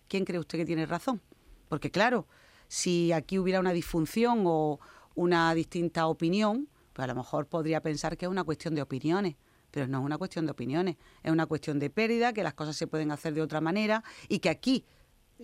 ¿quién 0.09 0.27
cree 0.27 0.39
usted 0.39 0.59
que 0.59 0.67
tiene 0.67 0.85
razón? 0.85 1.23
Porque 1.69 1.91
claro, 1.91 2.27
si 2.69 3.13
aquí 3.13 3.39
hubiera 3.39 3.61
una 3.61 3.73
disfunción 3.73 4.43
o 4.47 4.79
una 5.15 5.55
distinta 5.55 6.07
opinión, 6.07 6.69
pues 6.93 7.05
a 7.05 7.07
lo 7.07 7.15
mejor 7.15 7.47
podría 7.47 7.81
pensar 7.81 8.19
que 8.19 8.27
es 8.27 8.31
una 8.31 8.45
cuestión 8.45 8.75
de 8.75 8.83
opiniones 8.83 9.37
pero 9.71 9.87
no 9.87 9.99
es 9.99 10.05
una 10.05 10.19
cuestión 10.19 10.47
de 10.47 10.53
opiniones, 10.53 10.97
es 11.23 11.33
una 11.33 11.47
cuestión 11.47 11.79
de 11.79 11.91
pérdida, 11.91 12.33
que 12.33 12.43
las 12.43 12.55
cosas 12.55 12.77
se 12.77 12.87
pueden 12.87 13.11
hacer 13.11 13.35
de 13.35 13.43
otra 13.43 13.61
manera 13.61 14.03
y 14.29 14.39
que 14.39 14.49
aquí 14.49 14.85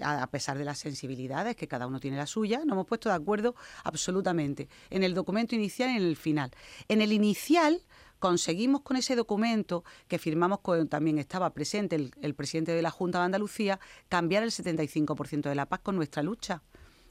a 0.01 0.27
pesar 0.29 0.59
de 0.59 0.65
las 0.65 0.79
sensibilidades, 0.79 1.57
que 1.57 1.69
cada 1.69 1.87
uno 1.87 2.01
tiene 2.01 2.17
la 2.17 2.27
suya, 2.27 2.59
nos 2.59 2.73
hemos 2.73 2.87
puesto 2.87 3.09
de 3.09 3.15
acuerdo 3.15 3.55
absolutamente 3.85 4.69
en 4.91 5.05
el 5.05 5.15
documento 5.15 5.55
inicial 5.55 5.91
y 5.91 5.97
en 5.97 6.03
el 6.03 6.17
final. 6.17 6.51
En 6.89 7.01
el 7.01 7.13
inicial 7.13 7.81
conseguimos 8.19 8.81
con 8.81 8.97
ese 8.97 9.15
documento 9.15 9.85
que 10.09 10.19
firmamos 10.19 10.61
con, 10.61 10.89
también 10.89 11.19
estaba 11.19 11.51
presente 11.51 11.97
el, 11.97 12.11
el 12.23 12.35
presidente 12.35 12.73
de 12.73 12.83
la 12.83 12.91
Junta 12.91 13.19
de 13.19 13.27
Andalucía, 13.27 13.79
cambiar 14.09 14.43
el 14.43 14.51
75% 14.51 15.43
de 15.43 15.55
la 15.55 15.67
paz 15.67 15.81
con 15.81 15.97
nuestra 15.97 16.23
lucha 16.23 16.63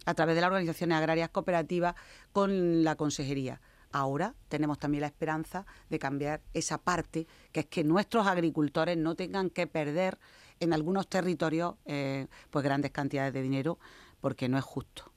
a 0.06 0.14
través 0.14 0.36
de 0.36 0.42
las 0.42 0.50
organizaciones 0.50 0.98
agrarias 0.98 1.30
cooperativas 1.30 1.96
con 2.34 2.84
la 2.84 2.96
consejería 2.96 3.62
ahora 3.94 4.36
tenemos 4.50 4.80
también 4.80 5.02
la 5.02 5.08
esperanza 5.08 5.66
de 5.90 6.00
cambiar 6.00 6.42
esa 6.54 6.78
parte, 6.78 7.28
que 7.52 7.62
es 7.62 7.66
que 7.68 7.84
nuestros 7.84 8.28
agricultores 8.28 8.98
no 8.98 9.16
tengan 9.16 9.50
que 9.50 9.68
perder 9.68 10.18
en 10.60 10.74
algunos 10.74 11.08
territorios 11.08 11.76
eh, 11.86 12.28
pues 12.50 12.66
grandes 12.66 12.92
cantidades 12.92 13.34
de 13.34 13.42
dinero, 13.42 13.80
porque 14.20 14.50
no 14.50 14.58
es 14.58 14.64
justo. 14.64 15.12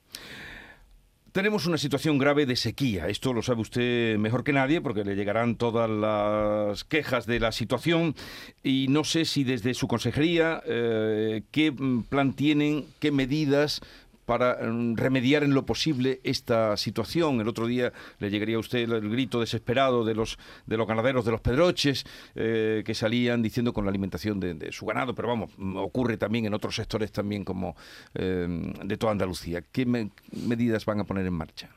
Tenemos 1.36 1.66
una 1.66 1.76
situación 1.76 2.16
grave 2.16 2.46
de 2.46 2.56
sequía. 2.56 3.08
Esto 3.08 3.34
lo 3.34 3.42
sabe 3.42 3.60
usted 3.60 4.16
mejor 4.16 4.42
que 4.42 4.54
nadie 4.54 4.80
porque 4.80 5.04
le 5.04 5.14
llegarán 5.14 5.56
todas 5.56 5.90
las 5.90 6.82
quejas 6.84 7.26
de 7.26 7.40
la 7.40 7.52
situación 7.52 8.14
y 8.62 8.86
no 8.88 9.04
sé 9.04 9.26
si 9.26 9.44
desde 9.44 9.74
su 9.74 9.86
consejería 9.86 10.62
eh, 10.64 11.42
qué 11.50 11.74
plan 12.08 12.32
tienen, 12.32 12.86
qué 13.00 13.12
medidas 13.12 13.82
para 14.26 14.58
mm, 14.60 14.96
remediar 14.96 15.42
en 15.44 15.54
lo 15.54 15.64
posible 15.64 16.20
esta 16.24 16.76
situación. 16.76 17.40
El 17.40 17.48
otro 17.48 17.66
día 17.66 17.92
le 18.18 18.28
llegaría 18.28 18.56
a 18.56 18.58
usted 18.58 18.80
el, 18.80 19.08
grito 19.08 19.40
desesperado 19.40 20.04
de 20.04 20.14
los, 20.14 20.38
de 20.66 20.76
los 20.76 20.86
ganaderos 20.86 21.24
de 21.24 21.30
los 21.30 21.40
pedroches 21.40 22.04
eh, 22.34 22.82
que 22.84 22.94
salían 22.94 23.40
diciendo 23.40 23.72
con 23.72 23.84
la 23.84 23.90
alimentación 23.90 24.38
de, 24.40 24.72
su 24.72 24.84
ganado, 24.84 25.14
pero 25.14 25.28
vamos, 25.28 25.50
mm, 25.56 25.76
ocurre 25.76 26.16
también 26.16 26.44
en 26.46 26.54
otros 26.54 26.74
sectores 26.74 27.12
también 27.12 27.44
como 27.44 27.76
eh, 28.14 28.46
de 28.84 28.96
toda 28.96 29.12
Andalucía. 29.12 29.62
¿Qué 29.62 29.86
medidas 29.86 30.84
van 30.84 31.00
a 31.00 31.04
poner 31.04 31.24
en 31.24 31.32
marcha? 31.32 31.70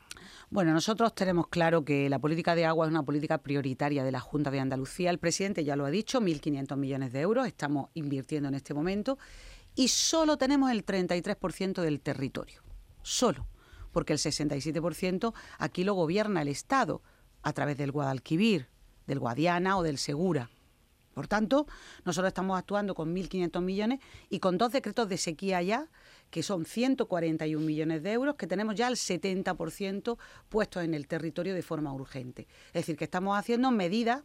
Bueno, 0.52 0.72
nosotros 0.72 1.14
tenemos 1.14 1.46
claro 1.46 1.84
que 1.84 2.10
la 2.10 2.18
política 2.18 2.56
de 2.56 2.66
agua 2.66 2.84
es 2.84 2.90
una 2.90 3.04
política 3.04 3.38
prioritaria 3.38 4.02
de 4.02 4.10
la 4.10 4.18
Junta 4.18 4.50
de 4.50 4.58
Andalucía. 4.58 5.10
El 5.10 5.18
presidente 5.18 5.62
ya 5.62 5.76
lo 5.76 5.84
ha 5.84 5.90
dicho, 5.90 6.20
1.500 6.20 6.76
millones 6.76 7.12
de 7.12 7.20
euros 7.20 7.46
estamos 7.46 7.90
invirtiendo 7.94 8.48
en 8.48 8.56
este 8.56 8.74
momento 8.74 9.16
y 9.74 9.88
solo 9.88 10.36
tenemos 10.36 10.70
el 10.70 10.84
33% 10.84 11.82
del 11.82 12.00
territorio. 12.00 12.62
Solo. 13.02 13.46
Porque 13.92 14.12
el 14.12 14.18
67% 14.18 15.34
aquí 15.58 15.84
lo 15.84 15.94
gobierna 15.94 16.42
el 16.42 16.48
Estado 16.48 17.02
a 17.42 17.52
través 17.52 17.76
del 17.76 17.90
Guadalquivir, 17.90 18.68
del 19.06 19.18
Guadiana 19.18 19.76
o 19.76 19.82
del 19.82 19.98
Segura. 19.98 20.50
Por 21.14 21.26
tanto, 21.26 21.66
nosotros 22.04 22.28
estamos 22.28 22.56
actuando 22.56 22.94
con 22.94 23.14
1.500 23.14 23.60
millones 23.62 24.00
y 24.28 24.38
con 24.38 24.58
dos 24.58 24.70
decretos 24.72 25.08
de 25.08 25.18
sequía 25.18 25.60
ya, 25.60 25.88
que 26.30 26.44
son 26.44 26.64
141 26.64 27.64
millones 27.64 28.02
de 28.02 28.12
euros, 28.12 28.36
que 28.36 28.46
tenemos 28.46 28.76
ya 28.76 28.86
el 28.86 28.94
70% 28.94 30.16
puestos 30.48 30.84
en 30.84 30.94
el 30.94 31.08
territorio 31.08 31.54
de 31.54 31.62
forma 31.62 31.92
urgente. 31.92 32.46
Es 32.68 32.74
decir, 32.74 32.96
que 32.96 33.04
estamos 33.04 33.36
haciendo 33.36 33.72
medidas 33.72 34.22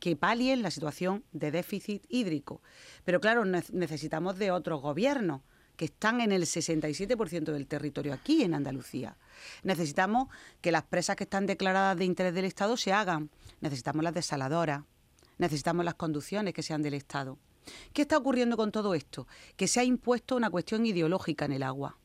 que 0.00 0.16
palien 0.16 0.62
la 0.62 0.70
situación 0.70 1.24
de 1.32 1.50
déficit 1.50 2.04
hídrico. 2.08 2.62
Pero 3.04 3.20
claro, 3.20 3.44
necesitamos 3.44 4.38
de 4.38 4.50
otros 4.50 4.80
gobiernos 4.80 5.42
que 5.76 5.86
están 5.86 6.20
en 6.20 6.32
el 6.32 6.42
67% 6.42 7.52
del 7.52 7.66
territorio 7.66 8.12
aquí 8.12 8.42
en 8.42 8.54
Andalucía. 8.54 9.16
Necesitamos 9.62 10.28
que 10.60 10.72
las 10.72 10.82
presas 10.82 11.16
que 11.16 11.24
están 11.24 11.46
declaradas 11.46 11.96
de 11.96 12.04
interés 12.04 12.34
del 12.34 12.44
Estado 12.44 12.76
se 12.76 12.92
hagan. 12.92 13.30
Necesitamos 13.60 14.02
las 14.02 14.14
desaladoras. 14.14 14.82
Necesitamos 15.38 15.84
las 15.84 15.94
conducciones 15.94 16.54
que 16.54 16.64
sean 16.64 16.82
del 16.82 16.94
Estado. 16.94 17.38
¿Qué 17.92 18.02
está 18.02 18.16
ocurriendo 18.16 18.56
con 18.56 18.72
todo 18.72 18.94
esto? 18.94 19.28
Que 19.56 19.68
se 19.68 19.80
ha 19.80 19.84
impuesto 19.84 20.36
una 20.36 20.50
cuestión 20.50 20.86
ideológica 20.86 21.44
en 21.44 21.52
el 21.52 21.62
agua. 21.62 21.98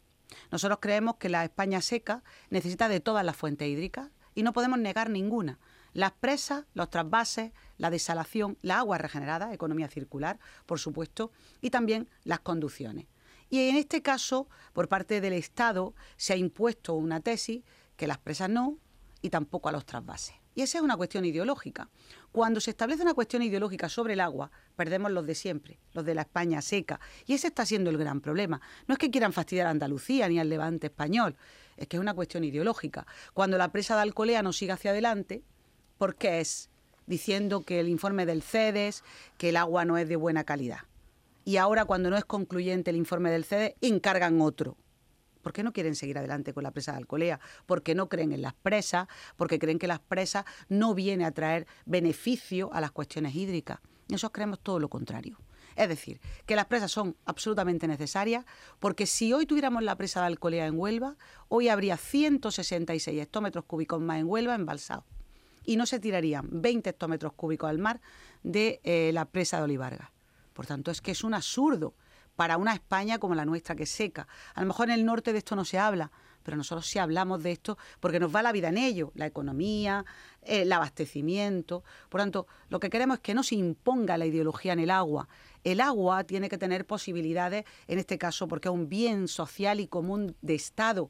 Nosotros 0.52 0.80
creemos 0.82 1.16
que 1.16 1.30
la 1.30 1.44
España 1.44 1.82
seca 1.82 2.24
necesita 2.50 2.90
de 2.90 3.00
todas 3.00 3.26
las 3.26 3.36
fuentes 3.36 3.68
hídricas 3.68 4.10
y 4.36 4.44
no 4.44 4.54
podemos 4.54 4.80
negar 4.80 5.10
ninguna. 5.10 5.60
Las 5.94 6.12
presas, 6.12 6.66
los 6.74 6.90
trasvases, 6.90 7.52
la 7.78 7.90
desalación, 7.90 8.58
la 8.62 8.80
agua 8.80 8.98
regenerada, 8.98 9.54
economía 9.54 9.88
circular, 9.88 10.40
por 10.66 10.80
supuesto, 10.80 11.32
y 11.62 11.70
también 11.70 12.10
las 12.24 12.40
conducciones. 12.40 13.08
Y 13.50 13.70
en 13.70 13.76
este 13.76 14.02
caso, 14.02 14.48
por 14.74 14.90
parte 14.90 15.22
del 15.22 15.34
Estado, 15.34 15.94
se 16.18 16.34
ha 16.34 16.36
impuesto 16.36 16.96
una 16.96 17.20
tesis 17.20 17.62
que 17.96 18.08
las 18.08 18.18
presas 18.18 18.50
no 18.50 18.78
y 19.22 19.30
tampoco 19.30 19.70
a 19.70 19.72
los 19.72 19.86
trasvases. 19.86 20.36
Y 20.56 20.62
esa 20.62 20.78
es 20.78 20.84
una 20.84 20.98
cuestión 20.98 21.26
ideológica. 21.26 21.90
Cuando 22.32 22.60
se 22.60 22.72
establece 22.72 23.02
una 23.02 23.14
cuestión 23.14 23.42
ideológica 23.42 23.90
sobre 23.90 24.14
el 24.14 24.20
agua, 24.20 24.52
perdemos 24.76 25.12
los 25.12 25.26
de 25.26 25.36
siempre, 25.36 25.80
los 25.94 26.06
de 26.06 26.14
la 26.16 26.22
España 26.22 26.62
seca. 26.62 27.00
Y 27.26 27.34
ese 27.34 27.48
está 27.48 27.66
siendo 27.66 27.90
el 27.90 27.98
gran 27.98 28.22
problema. 28.22 28.62
No 28.88 28.94
es 28.94 29.00
que 29.00 29.10
quieran 29.10 29.34
fastidiar 29.34 29.68
a 29.68 29.72
Andalucía 29.72 30.28
ni 30.28 30.40
al 30.40 30.50
levante 30.50 30.88
español, 30.88 31.36
es 31.76 31.88
que 31.88 31.98
es 31.98 32.02
una 32.02 32.14
cuestión 32.14 32.44
ideológica. 32.44 33.08
Cuando 33.34 33.58
la 33.58 33.72
presa 33.72 33.96
de 33.96 34.02
Alcolea 34.02 34.44
no 34.44 34.54
sigue 34.54 34.74
hacia 34.74 34.92
adelante, 34.92 35.44
¿Por 36.04 36.16
qué 36.16 36.42
es? 36.42 36.70
Diciendo 37.06 37.62
que 37.62 37.80
el 37.80 37.88
informe 37.88 38.26
del 38.26 38.44
CEDES, 38.44 39.06
que 39.38 39.48
el 39.48 39.56
agua 39.56 39.86
no 39.86 39.98
es 39.98 40.10
de 40.10 40.18
buena 40.18 40.44
calidad. 40.44 40.80
Y 41.46 41.56
ahora, 41.56 41.86
cuando 41.86 42.10
no 42.10 42.18
es 42.18 42.26
concluyente 42.26 42.90
el 42.90 42.98
informe 42.98 43.32
del 43.32 43.46
CEDES, 43.46 43.76
encargan 43.80 44.42
otro. 44.42 44.76
¿Por 45.42 45.54
qué 45.54 45.64
no 45.64 45.72
quieren 45.72 45.96
seguir 45.96 46.18
adelante 46.18 46.54
con 46.54 46.64
la 46.64 46.72
presa 46.72 46.92
de 46.92 46.98
Alcolea? 46.98 47.40
Porque 47.66 47.96
no 47.96 48.10
creen 48.10 48.34
en 48.34 48.42
las 48.42 48.54
presas, 48.54 49.08
porque 49.38 49.60
creen 49.60 49.80
que 49.80 49.88
las 49.88 50.02
presas 50.02 50.44
no 50.68 50.94
vienen 50.94 51.26
a 51.26 51.32
traer 51.32 51.68
beneficio 51.86 52.70
a 52.74 52.82
las 52.82 52.92
cuestiones 52.92 53.34
hídricas. 53.34 53.80
Nosotros 54.10 54.34
creemos 54.34 54.60
todo 54.60 54.80
lo 54.80 54.90
contrario. 54.90 55.40
Es 55.78 55.88
decir, 55.88 56.20
que 56.46 56.58
las 56.58 56.66
presas 56.66 56.92
son 56.92 57.16
absolutamente 57.24 57.88
necesarias, 57.88 58.44
porque 58.82 59.06
si 59.06 59.32
hoy 59.32 59.46
tuviéramos 59.46 59.84
la 59.84 59.96
presa 59.96 60.20
de 60.20 60.28
Alcolea 60.28 60.68
en 60.68 60.78
Huelva, 60.78 61.16
hoy 61.48 61.70
habría 61.70 61.96
166 61.96 63.22
hectómetros 63.22 63.64
cúbicos 63.64 64.02
más 64.02 64.20
en 64.20 64.26
Huelva 64.28 64.54
embalsados 64.56 65.06
y 65.66 65.78
no 65.78 65.86
se 65.86 66.00
tirarían 66.00 66.48
20 66.52 66.90
hectómetros 66.90 67.34
cúbicos 67.34 67.70
al 67.70 67.78
mar 67.78 68.02
de 68.44 68.82
eh, 68.84 69.12
la 69.14 69.26
presa 69.26 69.58
de 69.58 69.64
Olivarga. 69.64 70.12
Por 70.54 70.66
tanto, 70.66 70.92
es 70.92 71.02
que 71.02 71.12
es 71.12 71.24
un 71.24 71.34
absurdo 71.34 71.96
para 72.36 72.58
una 72.58 72.74
España 72.74 73.20
como 73.20 73.36
la 73.36 73.46
nuestra, 73.46 73.76
que 73.76 73.86
seca. 73.86 74.28
A 74.56 74.62
lo 74.62 74.68
mejor 74.68 74.90
en 74.90 74.96
el 74.96 75.06
norte 75.06 75.34
de 75.34 75.40
esto 75.40 75.56
no 75.56 75.66
se 75.66 75.78
habla, 75.78 76.12
pero 76.44 76.58
nosotros 76.58 76.86
sí 76.88 77.00
hablamos 77.00 77.42
de 77.44 77.52
esto 77.52 77.78
porque 78.00 78.20
nos 78.20 78.36
va 78.36 78.42
la 78.42 78.52
vida 78.52 78.70
en 78.70 78.78
ello, 78.78 79.12
la 79.16 79.26
economía, 79.26 80.06
el 80.42 80.72
abastecimiento. 80.72 81.84
Por 82.10 82.22
tanto, 82.22 82.48
lo 82.70 82.80
que 82.80 82.90
queremos 82.90 83.18
es 83.18 83.22
que 83.22 83.34
no 83.34 83.44
se 83.44 83.56
imponga 83.56 84.18
la 84.18 84.26
ideología 84.26 84.74
en 84.74 84.80
el 84.80 84.92
agua. 84.92 85.28
El 85.64 85.80
agua 85.80 86.24
tiene 86.24 86.50
que 86.50 86.58
tener 86.58 86.86
posibilidades, 86.86 87.66
en 87.88 88.00
este 88.00 88.18
caso, 88.18 88.48
porque 88.48 88.68
es 88.68 88.74
un 88.74 88.90
bien 88.90 89.28
social 89.28 89.80
y 89.80 89.88
común 89.88 90.36
de 90.42 90.56
Estado 90.56 91.10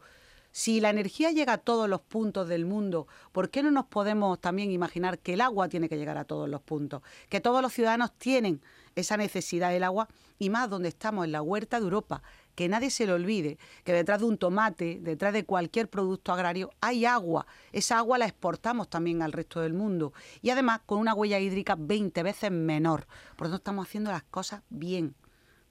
si 0.54 0.80
la 0.80 0.92
energía 0.92 1.32
llega 1.32 1.54
a 1.54 1.58
todos 1.58 1.90
los 1.90 2.00
puntos 2.02 2.48
del 2.48 2.66
mundo, 2.66 3.08
¿por 3.32 3.50
qué 3.50 3.64
no 3.64 3.72
nos 3.72 3.88
podemos 3.88 4.40
también 4.40 4.72
imaginar 4.72 5.18
que 5.18 5.34
el 5.34 5.42
agua 5.42 5.68
tiene 5.68 5.90
que 5.90 5.98
llegar 5.98 6.20
a 6.20 6.26
todos 6.26 6.48
los 6.48 6.62
puntos? 6.62 7.02
Que 7.28 7.42
todos 7.42 7.64
los 7.64 7.74
ciudadanos 7.74 8.12
tienen 8.20 8.62
esa 8.96 9.18
necesidad 9.18 9.72
del 9.72 9.84
agua 9.84 10.08
y 10.38 10.52
más 10.52 10.70
donde 10.70 10.90
estamos, 10.90 11.26
en 11.26 11.32
la 11.32 11.42
huerta 11.42 11.80
de 11.80 11.86
Europa. 11.86 12.22
Que 12.54 12.70
nadie 12.70 12.92
se 12.92 13.08
le 13.08 13.14
olvide 13.14 13.58
que 13.84 13.94
detrás 13.94 14.20
de 14.20 14.26
un 14.26 14.38
tomate, 14.38 15.00
detrás 15.02 15.34
de 15.34 15.44
cualquier 15.44 15.90
producto 15.90 16.32
agrario, 16.32 16.70
hay 16.82 17.04
agua. 17.06 17.48
Esa 17.72 17.98
agua 17.98 18.20
la 18.20 18.26
exportamos 18.26 18.92
también 18.92 19.24
al 19.24 19.32
resto 19.32 19.60
del 19.60 19.74
mundo. 19.74 20.14
Y 20.44 20.52
además 20.52 20.82
con 20.86 21.00
una 21.00 21.16
huella 21.16 21.40
hídrica 21.40 21.76
20 21.80 22.22
veces 22.22 22.52
menor. 22.52 23.08
Por 23.38 23.48
eso 23.48 23.56
estamos 23.56 23.88
haciendo 23.88 24.12
las 24.12 24.22
cosas 24.22 24.62
bien. 24.70 25.16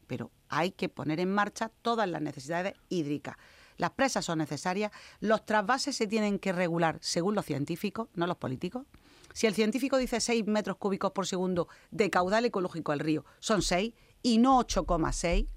Pero 0.08 0.32
hay 0.48 0.72
que 0.72 0.88
poner 0.88 1.20
en 1.20 1.32
marcha 1.32 1.70
todas 1.82 2.08
las 2.08 2.20
necesidades 2.20 2.74
hídricas. 2.88 3.36
Las 3.82 3.90
presas 3.90 4.24
son 4.24 4.38
necesarias, 4.38 4.92
los 5.18 5.44
trasvases 5.44 5.96
se 5.96 6.06
tienen 6.06 6.38
que 6.38 6.52
regular 6.52 6.98
según 7.00 7.34
los 7.34 7.44
científicos, 7.44 8.06
no 8.14 8.28
los 8.28 8.36
políticos. 8.36 8.86
Si 9.34 9.48
el 9.48 9.54
científico 9.54 9.96
dice 9.96 10.20
6 10.20 10.46
metros 10.46 10.76
cúbicos 10.76 11.10
por 11.10 11.26
segundo 11.26 11.66
de 11.90 12.08
caudal 12.08 12.44
ecológico 12.44 12.92
al 12.92 13.00
río, 13.00 13.24
son 13.40 13.60
6 13.60 13.92
y 14.22 14.38
no 14.38 14.60
8,6, 14.60 15.48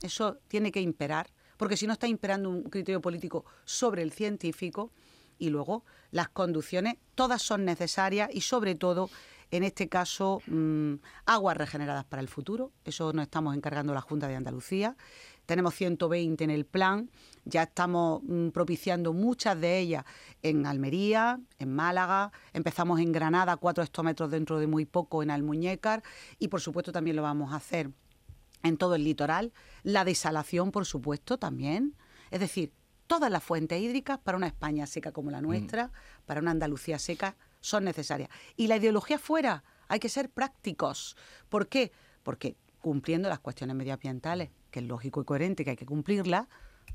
eso 0.00 0.38
tiene 0.48 0.72
que 0.72 0.80
imperar, 0.80 1.28
porque 1.58 1.76
si 1.76 1.86
no 1.86 1.92
está 1.92 2.08
imperando 2.08 2.48
un 2.48 2.62
criterio 2.62 3.02
político 3.02 3.44
sobre 3.66 4.00
el 4.00 4.12
científico 4.12 4.90
y 5.38 5.50
luego 5.50 5.84
las 6.12 6.30
conducciones, 6.30 6.96
todas 7.14 7.42
son 7.42 7.66
necesarias 7.66 8.30
y 8.32 8.40
sobre 8.40 8.74
todo 8.74 9.10
en 9.50 9.64
este 9.64 9.86
caso 9.86 10.40
mm, 10.46 10.94
aguas 11.26 11.58
regeneradas 11.58 12.06
para 12.06 12.22
el 12.22 12.28
futuro, 12.28 12.72
eso 12.86 13.12
nos 13.12 13.24
estamos 13.24 13.54
encargando 13.54 13.92
la 13.92 14.00
Junta 14.00 14.28
de 14.28 14.36
Andalucía 14.36 14.96
tenemos 15.46 15.74
120 15.74 16.44
en 16.44 16.50
el 16.50 16.64
plan, 16.64 17.10
ya 17.44 17.64
estamos 17.64 18.22
mm, 18.22 18.48
propiciando 18.48 19.12
muchas 19.12 19.60
de 19.60 19.78
ellas 19.78 20.04
en 20.42 20.66
Almería, 20.66 21.40
en 21.58 21.74
Málaga, 21.74 22.32
empezamos 22.52 23.00
en 23.00 23.12
Granada, 23.12 23.56
cuatro 23.56 23.82
hectómetros 23.82 24.30
dentro 24.30 24.58
de 24.58 24.66
muy 24.66 24.84
poco 24.84 25.22
en 25.22 25.30
Almuñécar 25.30 26.02
y 26.38 26.48
por 26.48 26.60
supuesto 26.60 26.92
también 26.92 27.16
lo 27.16 27.22
vamos 27.22 27.52
a 27.52 27.56
hacer 27.56 27.90
en 28.62 28.76
todo 28.76 28.94
el 28.94 29.04
litoral, 29.04 29.52
la 29.82 30.04
desalación 30.04 30.70
por 30.70 30.86
supuesto 30.86 31.38
también, 31.38 31.96
es 32.30 32.40
decir, 32.40 32.72
todas 33.06 33.30
las 33.30 33.42
fuentes 33.42 33.80
hídricas 33.80 34.18
para 34.18 34.38
una 34.38 34.46
España 34.46 34.86
seca 34.86 35.12
como 35.12 35.30
la 35.30 35.40
nuestra, 35.40 35.88
mm. 35.88 35.90
para 36.26 36.40
una 36.40 36.52
Andalucía 36.52 36.98
seca, 36.98 37.36
son 37.60 37.84
necesarias. 37.84 38.30
Y 38.56 38.68
la 38.68 38.76
ideología 38.76 39.18
fuera, 39.18 39.64
hay 39.88 40.00
que 40.00 40.08
ser 40.08 40.30
prácticos. 40.30 41.16
¿Por 41.48 41.68
qué? 41.68 41.92
Porque 42.22 42.56
cumpliendo 42.80 43.28
las 43.28 43.40
cuestiones 43.40 43.76
medioambientales, 43.76 44.50
que 44.72 44.80
es 44.80 44.86
lógico 44.86 45.22
y 45.22 45.24
coherente 45.24 45.62
que 45.62 45.70
hay 45.70 45.76
que 45.76 45.86
cumplirla, 45.86 46.48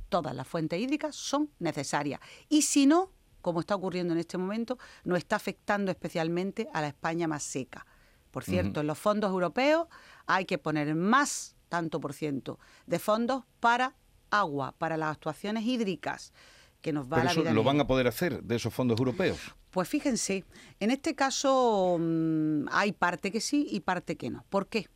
todas 0.09 0.35
las 0.35 0.45
fuentes 0.45 0.77
hídricas 0.81 1.15
son 1.15 1.49
necesarias. 1.59 2.19
Y 2.49 2.63
si 2.63 2.85
no, 2.85 3.11
como 3.41 3.61
está 3.61 3.75
ocurriendo 3.75 4.13
en 4.13 4.19
este 4.19 4.37
momento, 4.37 4.77
no 5.05 5.15
está 5.15 5.37
afectando 5.37 5.91
especialmente 5.91 6.67
a 6.73 6.81
la 6.81 6.87
España 6.87 7.27
más 7.29 7.43
seca. 7.43 7.85
Por 8.31 8.43
cierto, 8.43 8.81
en 8.81 8.87
los 8.87 8.97
fondos 8.97 9.31
europeos 9.31 9.87
hay 10.25 10.45
que 10.45 10.57
poner 10.57 10.93
más 10.95 11.55
tanto 11.69 11.99
por 11.99 12.13
ciento 12.13 12.59
de 12.85 12.99
fondos 12.99 13.45
para 13.59 13.95
agua, 14.29 14.73
para 14.77 14.97
las 14.97 15.11
actuaciones 15.11 15.63
hídricas 15.63 16.33
que 16.81 16.93
nos 16.93 17.11
va 17.11 17.21
a 17.21 17.23
la 17.25 17.31
eso 17.31 17.43
lo 17.43 17.63
van 17.63 17.79
a 17.79 17.87
poder 17.87 18.07
hacer 18.07 18.43
de 18.43 18.55
esos 18.55 18.73
fondos 18.73 18.99
europeos. 18.99 19.39
Pues 19.71 19.87
fíjense, 19.87 20.43
en 20.79 20.91
este 20.91 21.15
caso 21.15 21.97
mm, 21.99 22.65
hay 22.71 22.91
parte 22.91 23.31
que 23.31 23.41
sí 23.41 23.67
y 23.69 23.79
parte 23.81 24.17
que 24.17 24.29
no. 24.29 24.45
¿Por 24.49 24.67
qué? 24.67 24.87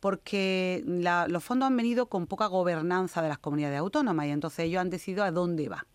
Porque 0.00 0.82
los 0.86 1.44
fondos 1.44 1.66
han 1.66 1.76
venido 1.76 2.08
con 2.08 2.26
poca 2.26 2.46
gobernanza 2.46 3.22
de 3.22 3.28
las 3.28 3.38
comunidades 3.38 3.78
autónomas 3.78 4.26
y 4.26 4.30
entonces 4.30 4.66
ellos 4.66 4.80
han 4.80 4.90
decidido 4.90 5.24
a 5.24 5.30
dónde 5.30 5.68
va. 5.68 5.86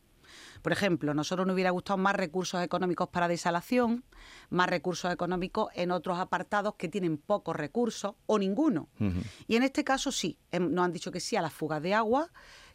Por 0.62 0.72
ejemplo, 0.72 1.14
nosotros 1.14 1.46
nos 1.46 1.56
hubiera 1.56 1.72
gustado 1.72 1.98
más 1.98 2.16
recursos 2.16 2.64
económicos 2.64 3.10
para 3.10 3.28
desalación, 3.28 4.06
más 4.50 4.70
recursos 4.70 5.12
económicos 5.12 5.70
en 5.76 5.92
otros 5.92 6.18
apartados 6.20 6.76
que 6.76 6.88
tienen 6.88 7.18
pocos 7.18 7.54
recursos 7.54 8.16
o 8.28 8.40
ninguno. 8.40 8.88
Y 9.46 9.58
en 9.58 9.64
este 9.64 9.84
caso 9.84 10.12
sí, 10.12 10.40
nos 10.58 10.86
han 10.86 10.94
dicho 10.94 11.12
que 11.12 11.20
sí 11.20 11.36
a 11.36 11.42
las 11.42 11.54
fugas 11.54 11.82
de 11.82 11.94
agua, 11.94 12.32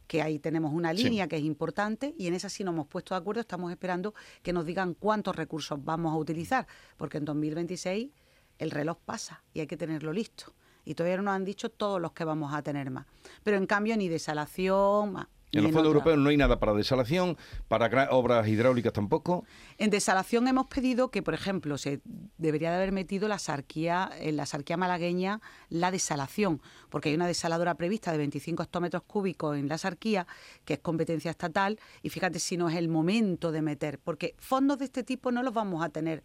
que 0.07 0.21
ahí 0.21 0.39
tenemos 0.39 0.73
una 0.75 0.93
línea 0.93 1.29
que 1.29 1.37
es 1.37 1.43
importante 1.43 2.15
y 2.19 2.27
en 2.27 2.35
esa 2.35 2.51
sí 2.51 2.63
nos 2.63 2.75
hemos 2.75 2.89
puesto 2.89 3.15
de 3.15 3.21
acuerdo, 3.21 3.41
estamos 3.41 3.71
esperando 3.71 4.15
que 4.43 4.53
nos 4.53 4.67
digan 4.67 4.93
cuántos 4.93 5.35
recursos 5.35 5.83
vamos 5.83 6.13
a 6.13 6.17
utilizar, 6.17 6.67
porque 6.99 7.17
en 7.19 7.25
2026 7.25 8.11
el 8.59 8.71
reloj 8.71 8.99
pasa 9.05 9.45
y 9.55 9.61
hay 9.61 9.67
que 9.67 9.77
tenerlo 9.79 10.13
listo. 10.13 10.55
Y 10.89 10.95
todavía 10.95 11.19
no 11.19 11.25
nos 11.25 11.35
han 11.35 11.45
dicho 11.45 11.69
todos 11.69 12.01
los 12.01 12.13
que 12.13 12.25
vamos 12.25 12.55
a 12.55 12.63
tener 12.63 12.91
más. 12.91 13.05
Pero 13.43 13.59
en 13.59 13.67
cambio 13.67 13.95
ni 13.95 14.09
desalación, 14.09 15.19
en 15.53 15.63
los 15.63 15.73
fondos 15.73 15.89
europeos 15.89 16.17
no 16.17 16.31
hay 16.31 16.39
nada 16.39 16.59
para 16.59 16.73
desalación, 16.73 17.37
para 17.69 18.09
obras 18.11 18.49
hidráulicas 18.49 18.95
tampoco. 18.95 19.45
En 19.77 19.91
desalación 19.91 20.49
hemos 20.49 20.67
pedido 20.67 21.11
que, 21.11 21.23
por 21.23 21.35
ejemplo, 21.35 21.77
se 21.77 22.01
debería 22.39 22.71
de 22.71 22.77
haber 22.77 22.93
metido 22.93 23.29
la 23.29 23.39
sarquía, 23.39 24.11
en 24.19 24.37
la 24.37 24.47
sarquía 24.47 24.79
malagueña 24.79 25.43
la 25.69 25.91
desalación, 25.91 26.63
porque 26.89 27.11
hay 27.11 27.15
una 27.15 27.27
desaladora 27.27 27.75
prevista 27.75 28.11
de 28.11 28.19
25 28.19 28.63
hectómetros 28.63 29.03
cúbicos 29.03 29.59
en 29.59 29.69
la 29.69 29.77
sarquía, 29.77 30.27
que 30.65 30.75
es 30.75 30.81
competencia 30.81 31.31
estatal, 31.31 31.79
y 32.03 32.09
fíjate 32.09 32.39
si 32.39 32.57
no 32.57 32.71
es 32.71 32.77
el 32.77 32.89
momento 32.89 33.53
de 33.53 33.61
meter, 33.61 33.99
porque 33.99 34.35
fondos 34.39 34.79
de 34.79 34.87
este 34.87 35.03
tipo 35.03 35.33
no 35.33 35.43
los 35.43 35.53
vamos 35.53 35.85
a 35.85 35.91
tener 35.91 36.25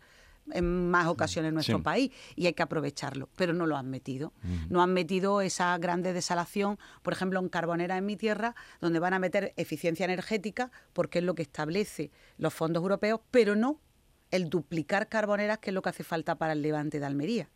en 0.52 0.90
más 0.90 1.08
ocasiones 1.08 1.50
en 1.50 1.56
nuestro 1.56 1.82
país 1.82 2.12
y 2.36 2.48
hay 2.48 2.54
que 2.54 2.64
aprovecharlo, 2.64 3.30
pero 3.36 3.54
no 3.54 3.66
lo 3.66 3.78
han 3.78 3.90
metido. 3.90 4.34
No 4.70 4.82
han 4.82 4.94
metido 4.94 5.42
esa 5.42 5.78
grande 5.78 6.14
desalación, 6.14 6.78
por 7.02 7.14
ejemplo, 7.14 7.40
en 7.40 7.50
Carbonera 7.50 7.98
en 7.98 8.06
mi 8.06 8.16
tierra, 8.16 8.56
donde 8.82 9.00
van 9.00 9.14
a 9.14 9.20
meter 9.20 9.54
eficiencia 9.58 10.04
energética 10.06 10.72
porque 10.94 11.20
es 11.20 11.26
lo 11.26 11.36
que 11.36 11.44
establece 11.44 12.12
los 12.38 12.54
fondos 12.54 12.82
europeos, 12.82 13.22
pero 13.32 13.56
no 13.56 13.80
el 14.32 14.50
duplicar 14.50 15.10
carboneras, 15.10 15.60
que 15.60 15.70
es 15.70 15.74
lo 15.74 15.82
que 15.82 15.90
hace 15.90 16.04
falta 16.04 16.36
para 16.36 16.54
el 16.54 16.62
levante 16.62 17.00
de 17.00 17.06
Almería. 17.06 17.50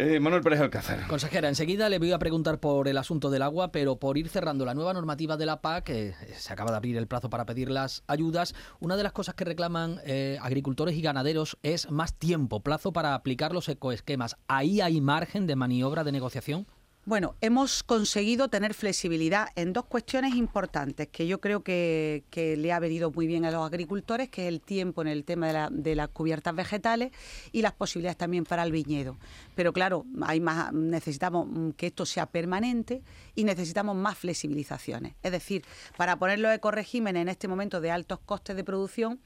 Eh, 0.00 0.20
Manuel 0.20 0.44
Pérez 0.44 0.60
Alcázar. 0.60 1.08
Consejera, 1.08 1.48
enseguida 1.48 1.88
le 1.88 1.98
voy 1.98 2.12
a 2.12 2.20
preguntar 2.20 2.60
por 2.60 2.86
el 2.86 2.98
asunto 2.98 3.30
del 3.30 3.42
agua, 3.42 3.72
pero 3.72 3.98
por 3.98 4.16
ir 4.16 4.28
cerrando 4.28 4.64
la 4.64 4.72
nueva 4.72 4.92
normativa 4.92 5.36
de 5.36 5.44
la 5.44 5.60
PAC, 5.60 5.82
que 5.82 6.14
se 6.36 6.52
acaba 6.52 6.70
de 6.70 6.76
abrir 6.76 6.96
el 6.96 7.08
plazo 7.08 7.30
para 7.30 7.46
pedir 7.46 7.68
las 7.68 8.04
ayudas, 8.06 8.54
una 8.78 8.96
de 8.96 9.02
las 9.02 9.10
cosas 9.10 9.34
que 9.34 9.44
reclaman 9.44 9.98
eh, 10.04 10.38
agricultores 10.40 10.94
y 10.94 11.02
ganaderos 11.02 11.58
es 11.64 11.90
más 11.90 12.14
tiempo, 12.14 12.60
plazo 12.60 12.92
para 12.92 13.12
aplicar 13.12 13.52
los 13.52 13.68
ecoesquemas. 13.68 14.36
¿Ahí 14.46 14.80
hay 14.80 15.00
margen 15.00 15.48
de 15.48 15.56
maniobra 15.56 16.04
de 16.04 16.12
negociación? 16.12 16.68
Bueno, 17.08 17.36
hemos 17.40 17.82
conseguido 17.84 18.48
tener 18.48 18.74
flexibilidad 18.74 19.48
en 19.56 19.72
dos 19.72 19.86
cuestiones 19.86 20.34
importantes 20.34 21.08
que 21.08 21.26
yo 21.26 21.40
creo 21.40 21.62
que, 21.62 22.22
le 22.58 22.70
ha 22.70 22.78
venido 22.78 23.10
muy 23.10 23.26
bien 23.26 23.46
a 23.46 23.50
los 23.50 23.66
agricultores, 23.66 24.28
que 24.28 24.42
es 24.42 24.48
el 24.48 24.60
tiempo 24.60 25.00
en 25.00 25.08
el 25.08 25.24
tema 25.24 25.70
de, 25.70 25.94
las 25.94 26.08
cubiertas 26.08 26.54
vegetales 26.54 27.12
y 27.50 27.62
las 27.62 27.72
posibilidades 27.72 28.18
también 28.18 28.44
para 28.44 28.62
el 28.62 28.72
viñedo. 28.72 29.16
Pero 29.54 29.72
claro, 29.72 30.04
hay 30.20 30.40
más, 30.40 30.70
necesitamos 30.74 31.48
que 31.78 31.86
esto 31.86 32.04
sea 32.04 32.26
permanente 32.26 33.00
y 33.34 33.44
necesitamos 33.44 33.96
más 33.96 34.18
flexibilizaciones. 34.18 35.14
Es 35.22 35.32
decir, 35.32 35.64
para 35.96 36.18
poner 36.18 36.40
los 36.40 36.52
ecoregímenes 36.52 37.22
en 37.22 37.30
este 37.30 37.48
momento 37.48 37.80
de 37.80 37.90
altos 37.90 38.18
costes 38.18 38.54
de 38.54 38.64
producción, 38.64 39.18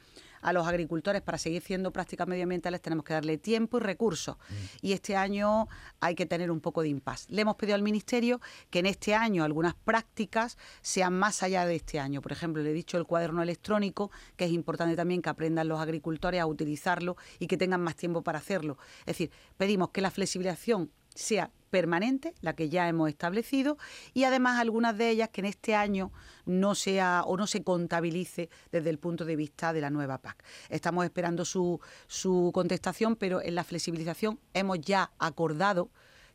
a 0.43 0.53
los 0.53 0.67
agricultores 0.67 1.23
para 1.23 1.39
seguir 1.39 1.63
haciendo 1.63 1.93
prácticas 1.93 2.29
medioambientales 2.29 2.83
tenemos 2.83 3.05
que 3.05 3.15
darle 3.15 3.39
tiempo 3.39 3.79
y 3.79 3.81
recursos. 3.81 4.37
Mm. 4.37 4.55
Y 4.83 4.93
este 4.93 5.17
año 5.17 5.69
hay 6.01 6.15
que 6.15 6.27
tener 6.27 6.51
un 6.51 6.61
poco 6.61 6.83
de 6.83 6.89
impas. 6.89 7.27
Le 7.31 7.43
hemos 7.43 7.57
pedido 7.57 7.77
al 7.77 7.83
Ministerio 7.83 8.41
que 8.71 8.81
en 8.81 8.87
este 8.87 9.15
año 9.15 9.45
algunas 9.45 9.75
prácticas 9.75 10.59
sean 10.83 11.19
más 11.19 11.43
allá 11.43 11.65
de 11.65 11.77
este 11.77 11.99
año. 11.99 12.21
Por 12.21 12.33
ejemplo, 12.33 12.63
le 12.63 12.71
he 12.71 12.75
dicho 12.75 12.99
el 12.99 13.07
cuaderno 13.07 13.43
electrónico, 13.43 14.11
que 14.37 14.45
es 14.45 14.51
importante 14.51 14.97
también 14.97 15.23
que 15.23 15.31
aprendan 15.31 15.69
los 15.69 15.81
agricultores 15.81 16.41
a 16.41 16.47
utilizarlo 16.47 17.17
y 17.39 17.47
que 17.47 17.57
tengan 17.57 17.81
más 17.81 17.97
tiempo 17.97 18.23
para 18.23 18.39
hacerlo. 18.39 18.77
Es 19.01 19.07
decir, 19.07 19.31
pedimos 19.57 19.91
que 19.91 20.01
la 20.01 20.11
flexibilización 20.11 20.91
sea 21.15 21.51
permanente, 21.71 22.35
la 22.43 22.55
que 22.55 22.69
ya 22.69 22.87
hemos 22.87 23.09
establecido, 23.09 23.79
y 24.13 24.25
además 24.25 24.61
algunas 24.61 24.97
de 24.99 25.09
ellas 25.09 25.31
que 25.31 25.41
en 25.41 25.47
este 25.47 25.75
año 25.75 26.13
no 26.45 26.75
sea 26.75 27.23
o 27.27 27.37
no 27.39 27.47
se 27.47 27.65
contabilice 27.65 28.51
desde 28.71 28.91
el 28.91 28.99
punto 28.99 29.25
de 29.25 29.37
vista 29.37 29.73
de 29.73 29.81
la 29.81 29.89
nueva 29.89 30.19
PAC. 30.19 30.45
Estamos 30.69 31.05
esperando 31.05 31.47
su, 31.47 31.81
su 32.07 32.51
contestación, 32.53 33.17
pero 33.17 33.41
en 33.41 33.55
la 33.55 33.65
flexibilización 33.65 34.39
hemos 34.53 34.81
ya 34.81 35.13
acordado 35.19 35.91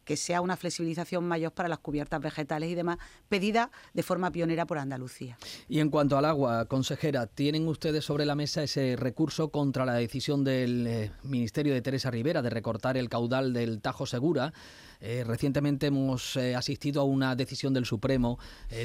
que 0.08 0.16
sea 0.16 0.40
una 0.40 0.56
flexibilización 0.56 1.28
mayor 1.28 1.52
para 1.52 1.68
las 1.68 1.80
cubiertas 1.80 2.22
vegetales 2.22 2.72
y 2.72 2.76
demás, 2.76 2.98
pedida 3.28 3.70
de 3.94 4.04
forma 4.04 4.32
pionera 4.32 4.66
por 4.66 4.78
Andalucía. 4.78 5.38
Y 5.68 5.82
en 5.82 5.90
cuanto 5.90 6.18
al 6.18 6.24
agua, 6.24 6.66
consejera, 6.66 7.28
¿tienen 7.28 7.68
ustedes 7.68 8.06
sobre 8.06 8.26
la 8.26 8.34
mesa 8.34 8.64
ese 8.64 8.96
recurso 8.96 9.50
contra 9.50 9.86
la 9.86 9.96
decisión 9.96 10.46
del 10.46 10.88
eh, 10.88 11.12
Ministerio 11.24 11.74
de 11.74 11.82
Teresa 11.82 12.10
Rivera 12.10 12.42
de 12.42 12.50
recortar 12.50 12.96
el 12.96 13.10
caudal 13.10 13.52
del 13.52 13.82
Tajo 13.82 14.06
Segura? 14.06 14.54
Eh, 15.02 15.26
recientemente 15.28 15.88
hemos 15.88 16.38
eh, 16.38 16.56
asistido 16.56 17.02
a 17.02 17.04
una 17.04 17.36
decisión 17.36 17.74
del 17.74 17.86
Supremo 17.86 18.40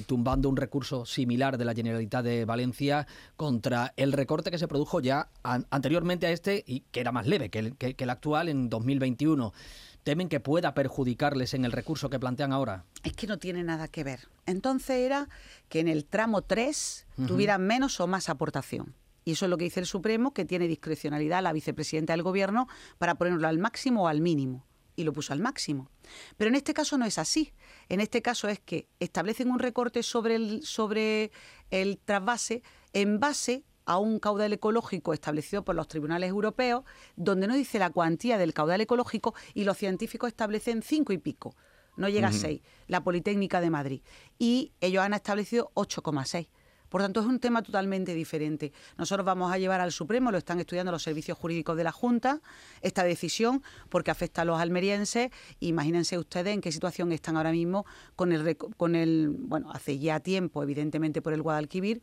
tumbando 0.07 0.49
un 0.49 0.57
recurso 0.57 1.07
similar 1.07 1.57
de 1.57 1.64
la 1.64 1.73
Generalitat 1.73 2.25
de 2.25 2.44
Valencia 2.44 3.07
contra 3.37 3.94
el 3.96 4.12
recorte 4.12 4.51
que 4.51 4.59
se 4.59 4.68
produjo 4.68 5.01
ya 5.01 5.29
anteriormente 5.42 6.27
a 6.27 6.31
este 6.31 6.64
y 6.66 6.81
que 6.90 7.01
era 7.01 7.12
más 7.12 7.27
leve 7.27 7.49
que 7.49 7.61
el, 7.61 7.77
que 7.77 7.94
el 7.96 8.11
actual 8.11 8.49
en 8.49 8.68
2021 8.68 9.53
temen 10.05 10.29
que 10.29 10.41
pueda 10.41 10.75
perjudicarles 10.75 11.55
en 11.55 11.65
el 11.65 11.73
recurso 11.73 12.11
que 12.11 12.19
plantean 12.19 12.53
ahora? 12.53 12.85
Es 13.03 13.12
que 13.12 13.27
no 13.27 13.38
tiene 13.38 13.62
nada 13.62 13.88
que 13.88 14.05
ver. 14.05 14.29
Entonces 14.47 14.97
era 14.97 15.29
que 15.69 15.81
en 15.81 15.88
el 15.88 16.05
tramo 16.05 16.43
3 16.43 17.07
tuvieran 17.27 17.67
menos 17.67 18.01
o 18.01 18.07
más 18.07 18.29
aportación. 18.29 18.95
Y 19.25 19.33
eso 19.33 19.47
es 19.47 19.51
lo 19.51 19.59
que 19.59 19.65
dice 19.65 19.81
el 19.81 19.87
Supremo, 19.87 20.35
que 20.35 20.45
tiene 20.45 20.67
discrecionalidad 20.67 21.43
la 21.43 21.53
vicepresidenta 21.53 22.12
del 22.12 22.23
Gobierno 22.23 22.67
para 22.99 23.15
ponerlo 23.15 23.47
al 23.47 23.59
máximo 23.59 24.05
o 24.05 24.09
al 24.09 24.21
mínimo. 24.21 24.67
Y 24.97 25.05
lo 25.05 25.12
puso 25.12 25.33
al 25.33 25.41
máximo. 25.41 25.91
Pero 26.37 26.49
en 26.49 26.55
este 26.55 26.75
caso 26.75 26.99
no 26.99 27.07
es 27.07 27.19
así. 27.19 27.53
En 27.88 28.01
este 28.01 28.21
caso 28.21 28.49
es 28.49 28.59
que 28.61 28.88
establecen 29.01 29.51
un 29.51 29.59
recorte 29.59 30.03
sobre 30.03 30.35
el, 30.35 30.62
sobre 30.65 31.31
el 31.71 31.99
trasvase 31.99 32.62
en 32.93 33.19
base 33.21 33.65
a 33.85 33.99
un 33.99 34.18
caudal 34.18 34.53
ecológico 34.53 35.12
establecido 35.12 35.64
por 35.64 35.75
los 35.75 35.88
tribunales 35.88 36.31
europeos, 36.31 36.85
donde 37.16 37.47
no 37.47 37.55
dice 37.55 37.79
la 37.79 37.90
cuantía 37.90 38.38
del 38.38 38.55
caudal 38.55 38.81
ecológico 38.81 39.35
y 39.55 39.64
los 39.64 39.77
científicos 39.77 40.29
establecen 40.29 40.83
cinco 40.83 41.12
y 41.12 41.18
pico, 41.18 41.55
no 41.97 42.09
llega 42.09 42.29
a 42.29 42.33
seis, 42.33 42.62
la 42.87 43.05
Politécnica 43.05 43.61
de 43.61 43.71
Madrid. 43.71 44.01
Y 44.38 44.73
ellos 44.81 45.05
han 45.05 45.14
establecido 45.14 45.71
8,6. 45.75 46.49
Por 46.92 47.01
tanto, 47.01 47.21
es 47.21 47.27
un 47.27 47.40
tema 47.40 47.62
totalmente 47.62 48.14
diferente. 48.14 48.71
Nosotros 48.99 49.25
vamos 49.25 49.51
a 49.51 49.57
llevar 49.57 49.81
al 49.81 49.92
Supremo, 49.92 50.31
lo 50.31 50.37
están 50.37 50.61
estudiando 50.61 50.92
los 50.92 51.03
servicios 51.03 51.38
jurídicos 51.38 51.75
de 51.75 51.85
la 51.85 51.90
Junta, 51.90 52.42
esta 52.83 53.03
decisión, 53.03 53.62
porque 53.88 54.11
afecta 54.11 54.42
a 54.42 54.45
los 54.45 54.61
almerienses. 54.61 55.31
Imagínense 55.61 56.18
ustedes 56.18 56.53
en 56.53 56.61
qué 56.61 56.71
situación 56.71 57.11
están 57.12 57.38
ahora 57.38 57.51
mismo 57.51 57.87
con 58.14 58.31
el, 58.31 58.59
con 58.59 58.95
el 58.95 59.31
bueno, 59.31 59.73
hace 59.73 59.99
ya 59.99 60.21
tiempo, 60.21 60.62
evidentemente, 60.62 61.23
por 61.23 61.33
el 61.33 61.40
Guadalquivir, 61.40 62.03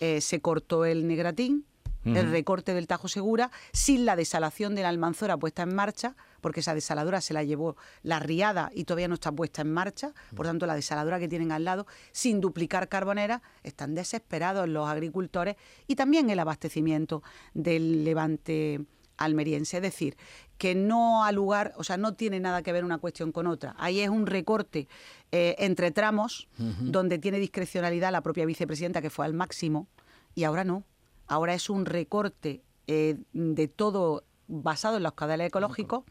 eh, 0.00 0.20
se 0.20 0.40
cortó 0.40 0.84
el 0.84 1.06
Negratín, 1.06 1.64
el 2.04 2.30
recorte 2.30 2.72
del 2.72 2.86
Tajo 2.86 3.08
Segura, 3.08 3.50
sin 3.72 4.04
la 4.04 4.14
desalación 4.14 4.76
de 4.76 4.82
la 4.82 4.90
Almanzora 4.90 5.36
puesta 5.36 5.64
en 5.64 5.74
marcha, 5.74 6.14
porque 6.40 6.60
esa 6.60 6.72
desaladora 6.72 7.20
se 7.20 7.34
la 7.34 7.42
llevó 7.42 7.76
la 8.04 8.20
riada 8.20 8.70
y 8.72 8.84
todavía 8.84 9.08
no 9.08 9.14
está 9.14 9.32
puesta 9.32 9.62
en 9.62 9.72
marcha, 9.72 10.12
por 10.36 10.46
tanto 10.46 10.66
la 10.66 10.76
desaladora 10.76 11.18
que 11.18 11.26
tienen 11.26 11.50
al 11.50 11.64
lado, 11.64 11.86
sin 12.12 12.40
duplicar 12.40 12.88
carbonera, 12.88 13.42
están 13.64 13.96
desesperados 13.96 14.68
los 14.68 14.88
agricultores 14.88 15.56
y 15.88 15.96
también 15.96 16.30
el 16.30 16.38
abastecimiento 16.38 17.24
del 17.54 18.04
levante 18.04 18.86
almeriense. 19.16 19.76
Es 19.76 19.82
decir, 19.82 20.16
que 20.58 20.74
no 20.74 21.24
ha 21.24 21.32
lugar, 21.32 21.74
o 21.76 21.84
sea, 21.84 21.96
no 21.96 22.14
tiene 22.14 22.40
nada 22.40 22.62
que 22.62 22.72
ver 22.72 22.84
una 22.84 22.98
cuestión 22.98 23.32
con 23.32 23.46
otra. 23.46 23.74
Ahí 23.78 24.00
es 24.00 24.08
un 24.08 24.26
recorte 24.26 24.88
eh, 25.32 25.54
entre 25.58 25.90
tramos, 25.90 26.48
donde 26.56 27.18
tiene 27.18 27.38
discrecionalidad 27.38 28.12
la 28.12 28.22
propia 28.22 28.46
vicepresidenta, 28.46 29.02
que 29.02 29.10
fue 29.10 29.26
al 29.26 29.34
máximo, 29.34 29.86
y 30.34 30.44
ahora 30.44 30.64
no. 30.64 30.84
Ahora 31.26 31.54
es 31.54 31.68
un 31.68 31.86
recorte 31.86 32.62
eh, 32.86 33.16
de 33.32 33.68
todo 33.68 34.24
basado 34.48 34.96
en 34.96 35.02
los 35.02 35.12
caudales 35.12 35.48
ecológicos 35.48 36.04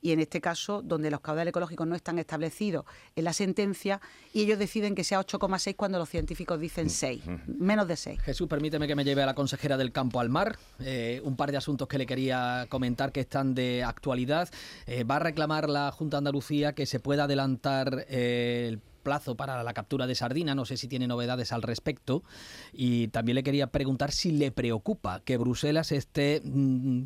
y 0.00 0.12
en 0.12 0.20
este 0.20 0.40
caso 0.40 0.82
donde 0.82 1.10
los 1.10 1.20
caudales 1.20 1.50
ecológicos 1.50 1.86
no 1.86 1.94
están 1.94 2.18
establecidos 2.18 2.84
en 3.14 3.24
la 3.24 3.32
sentencia 3.32 4.00
y 4.32 4.42
ellos 4.42 4.58
deciden 4.58 4.94
que 4.94 5.04
sea 5.04 5.20
8,6 5.20 5.76
cuando 5.76 5.98
los 5.98 6.08
científicos 6.08 6.60
dicen 6.60 6.90
6, 6.90 7.22
menos 7.46 7.88
de 7.88 7.96
6. 7.96 8.20
Jesús, 8.20 8.48
permíteme 8.48 8.86
que 8.86 8.94
me 8.94 9.04
lleve 9.04 9.22
a 9.22 9.26
la 9.26 9.34
consejera 9.34 9.76
del 9.76 9.92
campo 9.92 10.20
al 10.20 10.28
mar. 10.28 10.58
Eh, 10.80 11.20
un 11.24 11.36
par 11.36 11.50
de 11.50 11.56
asuntos 11.56 11.88
que 11.88 11.98
le 11.98 12.06
quería 12.06 12.66
comentar 12.68 13.12
que 13.12 13.20
están 13.20 13.54
de 13.54 13.84
actualidad. 13.84 14.48
Eh, 14.86 15.04
va 15.04 15.16
a 15.16 15.20
reclamar 15.20 15.68
la 15.68 15.90
Junta 15.92 16.16
de 16.16 16.18
Andalucía 16.18 16.74
que 16.74 16.86
se 16.86 17.00
pueda 17.00 17.24
adelantar 17.24 18.06
eh, 18.08 18.66
el 18.68 18.80
plazo 19.02 19.36
para 19.36 19.62
la 19.62 19.72
captura 19.72 20.06
de 20.06 20.14
sardina. 20.14 20.54
No 20.54 20.64
sé 20.64 20.76
si 20.76 20.88
tiene 20.88 21.06
novedades 21.06 21.52
al 21.52 21.62
respecto. 21.62 22.24
Y 22.72 23.08
también 23.08 23.36
le 23.36 23.42
quería 23.42 23.68
preguntar 23.68 24.10
si 24.10 24.32
le 24.32 24.50
preocupa 24.50 25.20
que 25.20 25.36
Bruselas 25.36 25.92
esté 25.92 26.42
mm, 26.44 27.04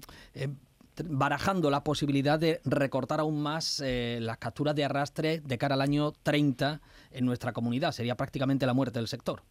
barajando 1.04 1.70
la 1.70 1.84
posibilidad 1.84 2.38
de 2.38 2.60
recortar 2.64 3.20
aún 3.20 3.42
más 3.42 3.80
eh, 3.84 4.18
las 4.20 4.38
capturas 4.38 4.74
de 4.74 4.84
arrastre 4.84 5.40
de 5.40 5.58
cara 5.58 5.74
al 5.74 5.80
año 5.80 6.12
30 6.22 6.80
en 7.12 7.24
nuestra 7.24 7.52
comunidad. 7.52 7.92
Sería 7.92 8.16
prácticamente 8.16 8.66
la 8.66 8.74
muerte 8.74 8.98
del 8.98 9.08
sector. 9.08 9.42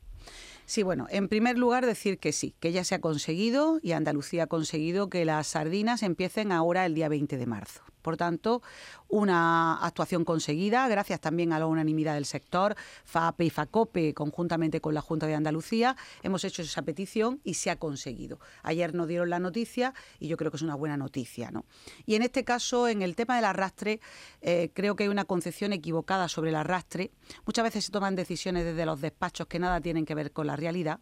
Sí, 0.65 0.83
bueno, 0.83 1.07
en 1.09 1.29
primer 1.29 1.57
lugar 1.57 1.85
decir 1.85 2.19
que 2.19 2.31
sí, 2.31 2.53
que 2.59 2.71
ya 2.71 2.83
se 2.83 2.93
ha 2.93 3.01
conseguido 3.01 3.79
y 3.81 3.93
Andalucía 3.93 4.43
ha 4.43 4.47
conseguido 4.47 5.09
que 5.09 5.25
las 5.25 5.47
sardinas 5.47 6.03
empiecen 6.03 6.51
ahora 6.51 6.85
el 6.85 6.93
día 6.93 7.09
20 7.09 7.37
de 7.37 7.45
marzo. 7.47 7.81
Por 8.03 8.17
tanto, 8.17 8.61
una 9.09 9.83
actuación 9.83 10.23
conseguida, 10.23 10.87
gracias 10.87 11.19
también 11.19 11.51
a 11.51 11.59
la 11.59 11.65
unanimidad 11.65 12.13
del 12.13 12.25
sector, 12.25 12.75
FAPE 13.05 13.45
y 13.45 13.49
FACOPE, 13.49 14.13
conjuntamente 14.13 14.81
con 14.81 14.93
la 14.93 15.01
Junta 15.01 15.27
de 15.27 15.35
Andalucía, 15.35 15.97
hemos 16.23 16.43
hecho 16.43 16.61
esa 16.61 16.83
petición 16.83 17.41
y 17.43 17.55
se 17.55 17.71
ha 17.71 17.77
conseguido. 17.77 18.39
Ayer 18.63 18.93
nos 18.93 19.07
dieron 19.07 19.29
la 19.29 19.39
noticia 19.39 19.93
y 20.19 20.27
yo 20.27 20.37
creo 20.37 20.51
que 20.51 20.57
es 20.57 20.63
una 20.63 20.75
buena 20.75 20.95
noticia. 20.95 21.51
¿no? 21.51 21.65
Y 22.05 22.15
en 22.15 22.21
este 22.21 22.43
caso, 22.43 22.87
en 22.87 23.01
el 23.01 23.15
tema 23.15 23.35
del 23.35 23.45
arrastre, 23.45 23.99
eh, 24.41 24.69
creo 24.73 24.95
que 24.95 25.03
hay 25.03 25.09
una 25.09 25.25
concepción 25.25 25.73
equivocada 25.73 26.27
sobre 26.27 26.51
el 26.51 26.55
arrastre. 26.55 27.11
Muchas 27.45 27.63
veces 27.63 27.85
se 27.85 27.91
toman 27.91 28.15
decisiones 28.15 28.63
desde 28.63 28.85
los 28.85 29.01
despachos 29.01 29.47
que 29.47 29.59
nada 29.59 29.81
tienen 29.81 30.05
que 30.05 30.15
ver 30.15 30.31
con 30.31 30.47
la 30.47 30.55
realidad. 30.55 30.99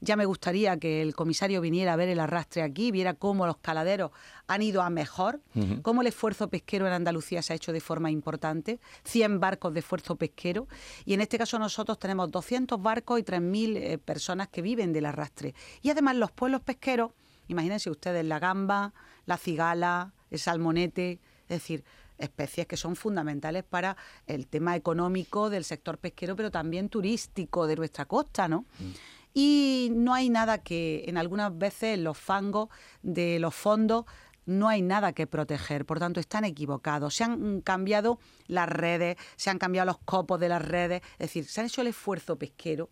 Ya 0.00 0.16
me 0.16 0.24
gustaría 0.24 0.76
que 0.78 1.02
el 1.02 1.14
comisario 1.14 1.60
viniera 1.60 1.92
a 1.92 1.96
ver 1.96 2.08
el 2.08 2.20
arrastre 2.20 2.62
aquí, 2.62 2.90
viera 2.90 3.14
cómo 3.14 3.46
los 3.46 3.58
caladeros 3.58 4.10
han 4.46 4.62
ido 4.62 4.82
a 4.82 4.90
mejor, 4.90 5.40
cómo 5.82 6.00
el 6.00 6.08
esfuerzo 6.08 6.48
pesquero 6.48 6.86
en 6.86 6.92
Andalucía 6.92 7.40
se 7.42 7.52
ha 7.52 7.56
hecho 7.56 7.72
de 7.72 7.80
forma 7.80 8.10
importante, 8.10 8.80
100 9.04 9.38
barcos 9.38 9.72
de 9.72 9.80
esfuerzo 9.80 10.16
pesquero, 10.16 10.66
y 11.04 11.14
en 11.14 11.20
este 11.20 11.38
caso 11.38 11.58
nosotros 11.58 11.98
tenemos 11.98 12.30
200 12.30 12.82
barcos 12.82 13.20
y 13.20 13.22
3.000 13.22 13.76
eh, 13.76 13.98
personas 13.98 14.48
que 14.48 14.62
viven 14.62 14.92
del 14.92 15.06
arrastre. 15.06 15.54
Y 15.82 15.90
además 15.90 16.16
los 16.16 16.32
pueblos 16.32 16.62
pesqueros, 16.62 17.12
imagínense 17.48 17.90
ustedes 17.90 18.24
la 18.24 18.38
gamba, 18.40 18.92
la 19.26 19.36
cigala, 19.36 20.12
el 20.30 20.38
salmonete, 20.38 21.20
es 21.42 21.48
decir, 21.48 21.84
especies 22.18 22.66
que 22.66 22.76
son 22.76 22.96
fundamentales 22.96 23.64
para 23.64 23.96
el 24.26 24.46
tema 24.46 24.76
económico 24.76 25.48
del 25.48 25.64
sector 25.64 25.98
pesquero, 25.98 26.36
pero 26.36 26.50
también 26.50 26.88
turístico 26.88 27.66
de 27.66 27.76
nuestra 27.76 28.04
costa, 28.04 28.48
¿no? 28.48 28.66
Mm 28.78 29.19
y 29.34 29.90
no 29.94 30.14
hay 30.14 30.30
nada 30.30 30.58
que, 30.58 31.04
en 31.06 31.16
algunas 31.16 31.56
veces, 31.56 31.98
los 31.98 32.18
fangos 32.18 32.68
de 33.02 33.38
los 33.38 33.54
fondos 33.54 34.04
no 34.46 34.68
hay 34.68 34.82
nada 34.82 35.12
que 35.12 35.26
proteger, 35.26 35.86
por 35.86 35.98
tanto 35.98 36.18
están 36.18 36.44
equivocados. 36.44 37.14
Se 37.14 37.24
han 37.24 37.60
cambiado 37.60 38.18
las 38.46 38.68
redes, 38.68 39.16
se 39.36 39.50
han 39.50 39.58
cambiado 39.58 39.86
los 39.86 39.98
copos 39.98 40.40
de 40.40 40.48
las 40.48 40.62
redes, 40.62 41.02
es 41.12 41.18
decir, 41.18 41.44
se 41.44 41.60
ha 41.60 41.64
hecho 41.64 41.82
el 41.82 41.86
esfuerzo 41.88 42.36
pesquero 42.36 42.90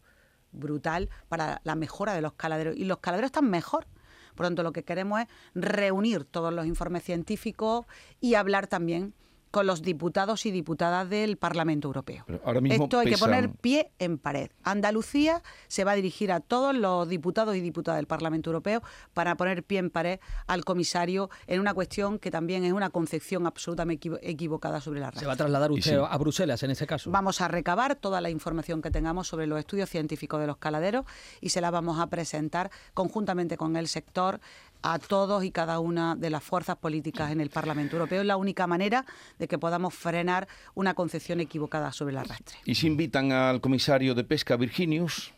brutal 0.53 1.11
para 1.29 1.61
la 1.65 1.75
mejora 1.75 2.15
de 2.15 2.23
los 2.23 2.35
caladeros 2.35 2.77
y 2.77 2.85
los 2.85 2.99
caladeros 2.99 3.29
están 3.29 3.51
mejor. 3.51 3.87
Por 4.35 4.47
tanto, 4.47 4.63
lo 4.63 4.73
que 4.73 4.85
queremos 4.85 5.21
es 5.21 5.27
reunir 5.55 6.25
todos 6.25 6.53
los 6.53 6.65
informes 6.65 7.03
científicos 7.03 7.87
y 8.21 8.35
hablar 8.35 8.69
también 8.69 9.15
con 9.51 9.67
los 9.67 9.83
diputados 9.83 10.47
y 10.47 10.51
diputadas 10.51 11.09
del 11.09 11.37
Parlamento 11.37 11.89
Europeo. 11.89 12.25
Esto 12.71 12.99
hay 12.99 13.11
que 13.11 13.19
poner 13.19 13.51
pie 13.51 13.93
en 13.99 14.19
pared. 14.19 14.51
Andalucía 14.63 15.43
se 15.69 15.85
va 15.85 15.93
a 15.93 15.95
dirigir 15.95 16.33
a 16.33 16.41
todos 16.41 16.75
los 16.75 17.09
diputados 17.09 17.57
y 17.57 17.61
diputadas 17.61 17.99
del 17.99 18.07
Parlamento 18.07 18.51
Europeo 18.51 18.83
para 19.15 19.37
poner 19.37 19.63
pie 19.65 19.79
en 19.79 19.91
pared 19.91 20.21
al 20.47 20.65
comisario 20.65 21.31
en 21.47 21.61
una 21.61 21.75
cuestión 21.75 22.19
que 22.19 22.31
también 22.31 22.65
es 22.65 22.73
una 22.73 22.91
concepción 22.91 23.47
absolutamente 23.47 24.11
equivocada 24.23 24.81
sobre 24.81 25.01
la 25.01 25.11
red. 25.11 25.21
¿Se 25.21 25.27
va 25.27 25.33
a 25.33 25.37
trasladar 25.37 25.71
usted 25.71 25.99
a 25.99 26.17
Bruselas 26.19 26.63
en 26.63 26.71
ese 26.71 26.87
caso? 26.87 27.11
Vamos 27.11 27.41
a 27.41 27.49
recabar 27.49 27.97
toda 27.97 28.21
la 28.21 28.31
información 28.31 28.83
que 28.83 28.91
tengamos 28.91 29.29
sobre 29.29 29.47
los 29.47 29.59
estudios 29.59 29.89
científicos 29.89 30.41
de 30.41 30.47
los 30.47 30.59
caladeros 30.59 31.05
y 31.41 31.51
se 31.51 31.61
la 31.61 31.71
vamos 31.71 31.99
a 32.01 32.07
presentar 32.09 32.71
conjuntamente 32.95 33.57
con 33.57 33.77
el 33.77 33.89
sector 33.89 34.41
a 34.83 34.99
todos 34.99 35.45
y 35.45 35.51
cada 35.51 35.81
una 35.81 36.15
de 36.17 36.31
las 36.31 36.43
fuerzas 36.43 36.77
políticas 36.77 37.31
en 37.33 37.41
el 37.41 37.51
Parlamento 37.51 37.97
Europeo. 37.97 38.21
Es 38.21 38.27
la 38.27 38.37
única 38.37 38.67
manera 38.67 39.05
de 39.39 39.49
que 39.49 39.59
podamos 39.59 39.95
frenar 39.95 40.49
una 40.75 40.95
concepción 40.95 41.41
equivocada 41.41 41.93
sobre 41.93 42.13
el 42.13 42.19
arrastre. 42.19 42.59
¿Y 42.65 42.75
si 42.75 42.87
invitan 42.87 43.33
al 43.33 43.61
comisario 43.61 44.15
de 44.15 44.25
pesca, 44.25 44.57
Virginius? 44.57 45.33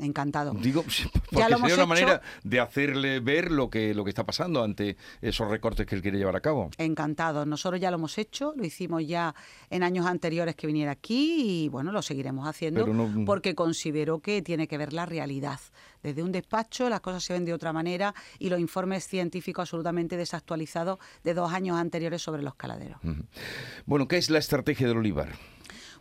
Encantado. 0.00 0.52
Digo, 0.54 0.82
porque 1.30 1.56
sería 1.56 1.74
una 1.74 1.86
manera 1.86 2.22
de 2.42 2.60
hacerle 2.60 3.20
ver 3.20 3.50
lo 3.50 3.70
que, 3.70 3.94
lo 3.94 4.04
que 4.04 4.10
está 4.10 4.24
pasando 4.24 4.62
ante 4.62 4.96
esos 5.22 5.48
recortes 5.48 5.86
que 5.86 5.94
él 5.94 6.02
quiere 6.02 6.18
llevar 6.18 6.36
a 6.36 6.40
cabo. 6.40 6.70
Encantado. 6.78 7.46
Nosotros 7.46 7.80
ya 7.80 7.90
lo 7.90 7.96
hemos 7.96 8.18
hecho, 8.18 8.52
lo 8.56 8.64
hicimos 8.64 9.06
ya 9.06 9.34
en 9.70 9.82
años 9.82 10.06
anteriores 10.06 10.54
que 10.54 10.66
viniera 10.66 10.92
aquí 10.92 11.64
y 11.64 11.68
bueno, 11.68 11.92
lo 11.92 12.02
seguiremos 12.02 12.46
haciendo 12.46 12.86
porque 13.24 13.54
considero 13.54 14.20
que 14.20 14.42
tiene 14.42 14.68
que 14.68 14.76
ver 14.78 14.92
la 14.92 15.06
realidad. 15.06 15.60
Desde 16.02 16.22
un 16.22 16.32
despacho 16.32 16.88
las 16.88 17.00
cosas 17.00 17.22
se 17.22 17.32
ven 17.32 17.44
de 17.44 17.52
otra 17.52 17.72
manera 17.72 18.14
y 18.38 18.48
los 18.48 18.60
informes 18.60 19.06
científicos 19.06 19.62
absolutamente 19.62 20.16
desactualizados 20.16 20.98
de 21.24 21.34
dos 21.34 21.52
años 21.52 21.78
anteriores 21.78 22.22
sobre 22.22 22.42
los 22.42 22.54
caladeros. 22.54 23.00
Bueno, 23.86 24.08
¿qué 24.08 24.16
es 24.16 24.30
la 24.30 24.38
estrategia 24.38 24.88
del 24.88 24.98
olivar? 24.98 25.30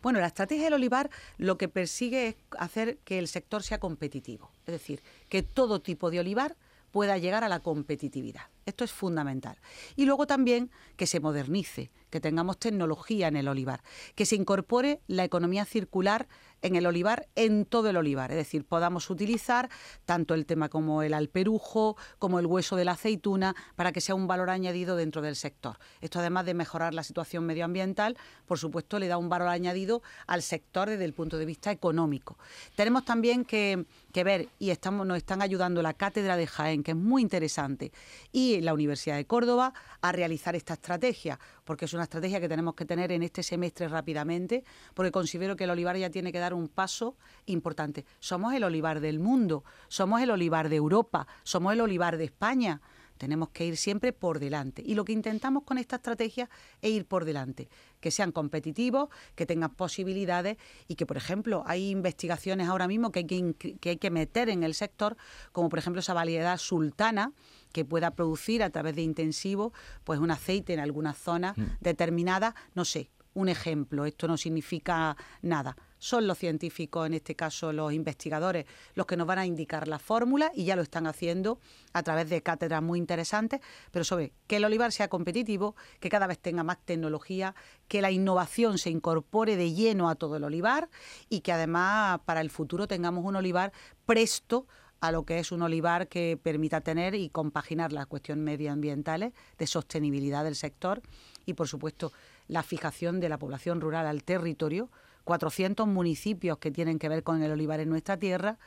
Bueno, 0.01 0.19
la 0.19 0.27
estrategia 0.27 0.65
del 0.65 0.73
olivar 0.73 1.09
lo 1.37 1.57
que 1.57 1.67
persigue 1.67 2.27
es 2.27 2.35
hacer 2.57 2.97
que 2.99 3.19
el 3.19 3.27
sector 3.27 3.63
sea 3.63 3.79
competitivo, 3.79 4.51
es 4.65 4.73
decir, 4.73 5.01
que 5.27 5.43
todo 5.43 5.81
tipo 5.81 6.09
de 6.09 6.19
olivar 6.19 6.55
pueda 6.91 7.17
llegar 7.17 7.43
a 7.43 7.49
la 7.49 7.59
competitividad. 7.59 8.43
Esto 8.65 8.83
es 8.83 8.91
fundamental. 8.91 9.57
Y 9.95 10.05
luego 10.05 10.27
también 10.27 10.71
que 10.95 11.07
se 11.07 11.19
modernice, 11.19 11.91
que 12.09 12.19
tengamos 12.19 12.57
tecnología 12.57 13.27
en 13.27 13.35
el 13.35 13.47
olivar, 13.47 13.83
que 14.15 14.25
se 14.25 14.35
incorpore 14.35 15.01
la 15.07 15.23
economía 15.23 15.65
circular 15.65 16.27
en 16.61 16.75
el 16.75 16.85
olivar, 16.85 17.27
en 17.35 17.65
todo 17.65 17.89
el 17.89 17.97
olivar. 17.97 18.31
Es 18.31 18.37
decir, 18.37 18.65
podamos 18.65 19.09
utilizar 19.09 19.69
tanto 20.05 20.33
el 20.33 20.45
tema 20.45 20.69
como 20.69 21.03
el 21.03 21.13
alperujo, 21.13 21.97
como 22.17 22.39
el 22.39 22.45
hueso 22.45 22.75
de 22.75 22.85
la 22.85 22.93
aceituna, 22.93 23.55
para 23.75 23.91
que 23.91 24.01
sea 24.01 24.15
un 24.15 24.27
valor 24.27 24.49
añadido 24.49 24.95
dentro 24.95 25.21
del 25.21 25.35
sector. 25.35 25.77
Esto, 26.01 26.19
además 26.19 26.45
de 26.45 26.53
mejorar 26.53 26.93
la 26.93 27.03
situación 27.03 27.45
medioambiental, 27.45 28.17
por 28.45 28.59
supuesto, 28.59 28.99
le 28.99 29.07
da 29.07 29.17
un 29.17 29.29
valor 29.29 29.49
añadido 29.49 30.01
al 30.27 30.41
sector 30.41 30.89
desde 30.89 31.05
el 31.05 31.13
punto 31.13 31.37
de 31.37 31.45
vista 31.45 31.71
económico. 31.71 32.37
Tenemos 32.75 33.05
también 33.05 33.45
que, 33.45 33.85
ver, 34.13 34.49
y 34.59 34.71
estamos, 34.71 35.05
nos 35.05 35.17
están 35.17 35.41
ayudando 35.41 35.81
la 35.81 35.93
Cátedra 35.93 36.37
de 36.37 36.47
Jaén, 36.47 36.83
que 36.83 36.91
es 36.91 36.97
muy 36.97 37.21
interesante, 37.21 37.91
y 38.31 38.61
la 38.61 38.73
Universidad 38.73 39.15
de 39.15 39.25
Córdoba 39.25 39.73
a 40.01 40.11
realizar 40.11 40.55
esta 40.55 40.73
estrategia, 40.73 41.39
porque 41.63 41.85
es 41.85 41.93
una 41.93 42.03
estrategia 42.03 42.39
que 42.39 42.49
tenemos 42.49 42.75
que 42.75 42.85
tener 42.85 43.11
en 43.11 43.23
este 43.23 43.43
semestre 43.43 43.87
rápidamente, 43.87 44.63
porque 44.93 45.11
considero 45.11 45.55
que 45.55 45.65
el 45.65 45.69
olivar 45.69 45.97
ya 45.97 46.09
tiene 46.09 46.31
que 46.31 46.39
dar 46.39 46.48
un 46.53 46.67
paso 46.67 47.15
importante. 47.45 48.05
Somos 48.19 48.53
el 48.53 48.63
olivar 48.63 48.99
del 48.99 49.19
mundo, 49.19 49.63
somos 49.87 50.21
el 50.21 50.31
olivar 50.31 50.69
de 50.69 50.75
Europa, 50.75 51.27
somos 51.43 51.73
el 51.73 51.81
olivar 51.81 52.17
de 52.17 52.25
España. 52.25 52.81
Tenemos 53.17 53.49
que 53.49 53.65
ir 53.65 53.75
siempre 53.75 54.13
por 54.13 54.39
delante. 54.39 54.81
Y 54.85 54.95
lo 54.95 55.03
que 55.03 55.11
intentamos 55.11 55.63
con 55.63 55.77
esta 55.77 55.97
estrategia 55.97 56.49
es 56.81 56.91
ir 56.91 57.05
por 57.05 57.25
delante, 57.25 57.67
que 57.99 58.11
sean 58.11 58.31
competitivos, 58.31 59.09
que 59.35 59.45
tengan 59.45 59.75
posibilidades 59.75 60.55
y 60.87 60.95
que, 60.95 61.05
por 61.05 61.17
ejemplo, 61.17 61.63
hay 61.65 61.89
investigaciones 61.89 62.69
ahora 62.69 62.87
mismo 62.87 63.11
que 63.11 63.19
hay 63.19 63.25
que, 63.25 63.77
que, 63.77 63.89
hay 63.89 63.97
que 63.97 64.09
meter 64.09 64.47
en 64.47 64.63
el 64.63 64.73
sector, 64.73 65.17
como 65.51 65.67
por 65.67 65.79
ejemplo 65.79 65.99
esa 65.99 66.13
variedad 66.13 66.57
sultana, 66.57 67.33
que 67.73 67.83
pueda 67.83 68.11
producir 68.11 68.63
a 68.63 68.69
través 68.69 68.95
de 68.95 69.01
intensivos 69.01 69.73
pues 70.05 70.19
un 70.19 70.31
aceite 70.31 70.73
en 70.73 70.79
alguna 70.79 71.13
zona 71.13 71.53
mm. 71.57 71.63
determinada, 71.81 72.55
no 72.73 72.85
sé, 72.85 73.09
un 73.33 73.49
ejemplo, 73.49 74.05
esto 74.05 74.27
no 74.27 74.37
significa 74.37 75.15
nada. 75.41 75.75
Son 75.99 76.27
los 76.27 76.37
científicos, 76.37 77.05
en 77.05 77.13
este 77.13 77.35
caso 77.35 77.73
los 77.73 77.93
investigadores, 77.93 78.65
los 78.95 79.05
que 79.05 79.17
nos 79.17 79.27
van 79.27 79.39
a 79.39 79.45
indicar 79.45 79.87
la 79.87 79.99
fórmula 79.99 80.51
y 80.55 80.65
ya 80.65 80.75
lo 80.75 80.81
están 80.81 81.07
haciendo 81.07 81.59
a 81.93 82.03
través 82.03 82.29
de 82.29 82.41
cátedras 82.41 82.81
muy 82.81 82.97
interesantes, 82.97 83.59
pero 83.91 84.05
sobre 84.05 84.31
que 84.47 84.55
el 84.55 84.65
olivar 84.65 84.91
sea 84.91 85.09
competitivo, 85.09 85.75
que 85.99 86.09
cada 86.09 86.25
vez 86.25 86.39
tenga 86.39 86.63
más 86.63 86.77
tecnología, 86.83 87.53
que 87.87 88.01
la 88.01 88.11
innovación 88.11 88.77
se 88.77 88.89
incorpore 88.89 89.57
de 89.57 89.73
lleno 89.73 90.09
a 90.09 90.15
todo 90.15 90.37
el 90.37 90.43
olivar 90.45 90.89
y 91.27 91.41
que 91.41 91.51
además 91.51 92.21
para 92.25 92.41
el 92.41 92.49
futuro 92.49 92.87
tengamos 92.87 93.25
un 93.25 93.35
olivar 93.35 93.73
presto 94.05 94.65
a 95.01 95.11
lo 95.11 95.25
que 95.25 95.39
es 95.39 95.51
un 95.51 95.61
olivar 95.61 96.07
que 96.07 96.39
permita 96.41 96.81
tener 96.81 97.15
y 97.15 97.29
compaginar 97.29 97.93
las 97.93 98.07
cuestiones 98.07 98.43
medioambientales 98.43 99.33
de 99.57 99.67
sostenibilidad 99.67 100.43
del 100.43 100.55
sector 100.55 101.01
y, 101.45 101.53
por 101.53 101.67
supuesto, 101.67 102.11
la 102.47 102.63
fijación 102.63 103.19
de 103.19 103.29
la 103.29 103.37
población 103.37 103.79
rural 103.81 104.07
al 104.07 104.23
territorio, 104.23 104.89
400 105.29 105.85
municipios 105.85 106.57
que 106.57 106.71
tienen 106.71 106.97
que 106.97 107.07
ver 107.07 107.21
con 107.21 107.43
el 107.43 107.51
olivar 107.51 107.79
en 107.79 107.87
nuestra 107.87 108.17
tierra 108.17 108.57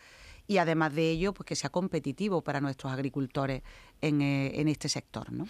y 0.46 0.58
además 0.58 0.94
de 0.94 1.10
ello, 1.10 1.34
pues 1.34 1.44
que 1.44 1.56
sea 1.56 1.70
competitivo 1.70 2.42
para 2.42 2.60
nuestros 2.60 2.92
agricultores 2.92 3.62
en, 4.02 4.20
eh, 4.20 4.70
este 4.70 4.88
sector. 4.88 5.32
¿no? 5.32 5.46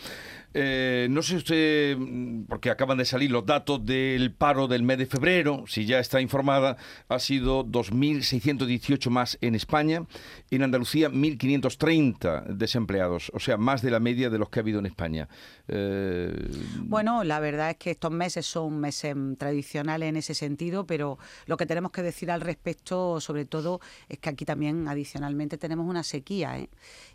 Eh, 0.54 1.08
no 1.10 1.22
sé 1.22 1.36
usted, 1.36 1.96
mm, 1.98 2.44
porque 2.44 2.70
acaban 2.70 2.98
de 2.98 3.04
salir 3.04 3.30
los 3.30 3.44
datos 3.46 3.84
del 3.84 4.32
paro 4.32 4.68
del 4.68 4.82
mes 4.82 4.98
de 4.98 5.06
febrero, 5.06 5.64
si 5.66 5.86
ya 5.86 5.98
está 5.98 6.20
informada, 6.20 6.76
ha 7.08 7.18
sido 7.18 7.64
2.618 7.64 9.10
más 9.10 9.38
en 9.40 9.54
España, 9.54 10.04
en 10.50 10.62
Andalucía 10.62 11.08
1.530 11.08 12.44
desempleados, 12.46 13.30
o 13.34 13.40
sea, 13.40 13.56
más 13.56 13.82
de 13.82 13.90
la 13.90 14.00
media 14.00 14.28
de 14.28 14.38
los 14.38 14.50
que 14.50 14.60
ha 14.60 14.62
habido 14.62 14.78
en 14.78 14.86
España. 14.86 15.28
Eh, 15.68 16.50
bueno, 16.76 17.24
la 17.24 17.40
verdad 17.40 17.70
es 17.70 17.76
que 17.76 17.92
estos 17.92 18.10
meses 18.10 18.44
son 18.44 18.78
meses 18.78 19.16
tradicionales 19.38 20.08
en 20.08 20.16
ese 20.16 20.34
sentido, 20.34 20.86
pero 20.86 21.18
lo 21.46 21.56
que 21.56 21.64
tenemos 21.64 21.92
que 21.92 22.02
decir 22.02 22.30
al 22.30 22.42
respecto, 22.42 23.20
sobre 23.20 23.46
todo, 23.46 23.80
es 24.08 24.18
que 24.18 24.28
aquí 24.28 24.44
también 24.44 24.86
adicionalmente 24.86 25.56
tenemos 25.56 25.88
una 25.88 26.02
sequía, 26.02 26.58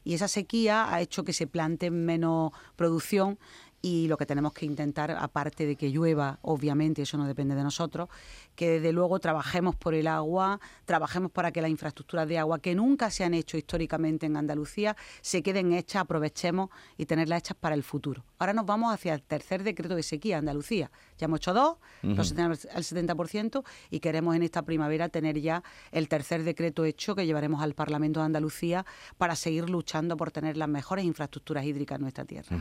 y 0.04 0.14
esa 0.14 0.28
sequía 0.28 0.92
ha 0.92 1.02
hecho 1.02 1.24
que 1.28 1.34
se 1.34 1.46
plante 1.46 1.92
menos 1.92 2.54
producción 2.78 3.38
y 3.82 4.08
lo 4.08 4.16
que 4.18 4.26
tenemos 4.26 4.54
que 4.54 4.66
intentar, 4.66 5.12
aparte 5.12 5.66
de 5.66 5.76
que 5.76 5.92
llueva, 5.92 6.40
obviamente, 6.42 7.02
eso 7.02 7.18
no 7.18 7.28
depende 7.28 7.54
de 7.54 7.64
nosotros, 7.64 8.08
que 8.56 8.70
desde 8.70 8.94
luego 8.94 9.20
trabajemos 9.20 9.76
por 9.76 9.94
el 9.94 10.08
agua, 10.08 10.62
trabajemos 10.86 11.32
para 11.32 11.52
que 11.52 11.62
las 11.62 11.70
infraestructuras 11.70 12.30
de 12.30 12.38
agua 12.38 12.60
que 12.60 12.76
nunca 12.76 13.12
se 13.12 13.26
han 13.26 13.34
hecho 13.34 13.58
históricamente 13.58 14.26
en 14.26 14.38
Andalucía 14.38 14.96
se 15.22 15.44
queden 15.44 15.74
hechas, 15.74 16.04
aprovechemos 16.04 16.70
y 16.98 17.06
tenerlas 17.06 17.40
hechas 17.40 17.58
para 17.60 17.76
el 17.76 17.84
futuro. 17.84 18.24
Ahora 18.40 18.54
nos 18.54 18.66
vamos 18.66 18.94
hacia 18.94 19.14
el 19.14 19.22
tercer 19.22 19.64
decreto 19.64 19.96
de 19.96 20.04
sequía 20.04 20.38
Andalucía. 20.38 20.90
Ya 21.18 21.26
hemos 21.26 21.40
hecho 21.40 21.54
dos, 21.54 21.78
los 22.04 22.32
el 22.32 22.38
70%, 22.38 23.64
y 23.90 24.00
queremos 24.00 24.36
en 24.36 24.44
esta 24.44 24.64
primavera 24.64 25.10
tener 25.10 25.40
ya 25.40 25.64
el 25.92 26.08
tercer 26.08 26.44
decreto 26.44 26.86
hecho 26.86 27.16
que 27.16 27.26
llevaremos 27.26 27.62
al 27.62 27.74
Parlamento 27.74 28.20
de 28.20 28.28
Andalucía 28.28 28.86
para 29.18 29.36
seguir 29.36 29.70
luchando 29.70 30.18
por 30.18 30.32
tener 30.32 30.58
las 30.58 30.70
mejores 30.70 31.06
infraestructuras 31.06 31.66
hídricas 31.66 31.98
en 31.98 32.02
nuestra 32.02 32.26
tierra. 32.26 32.58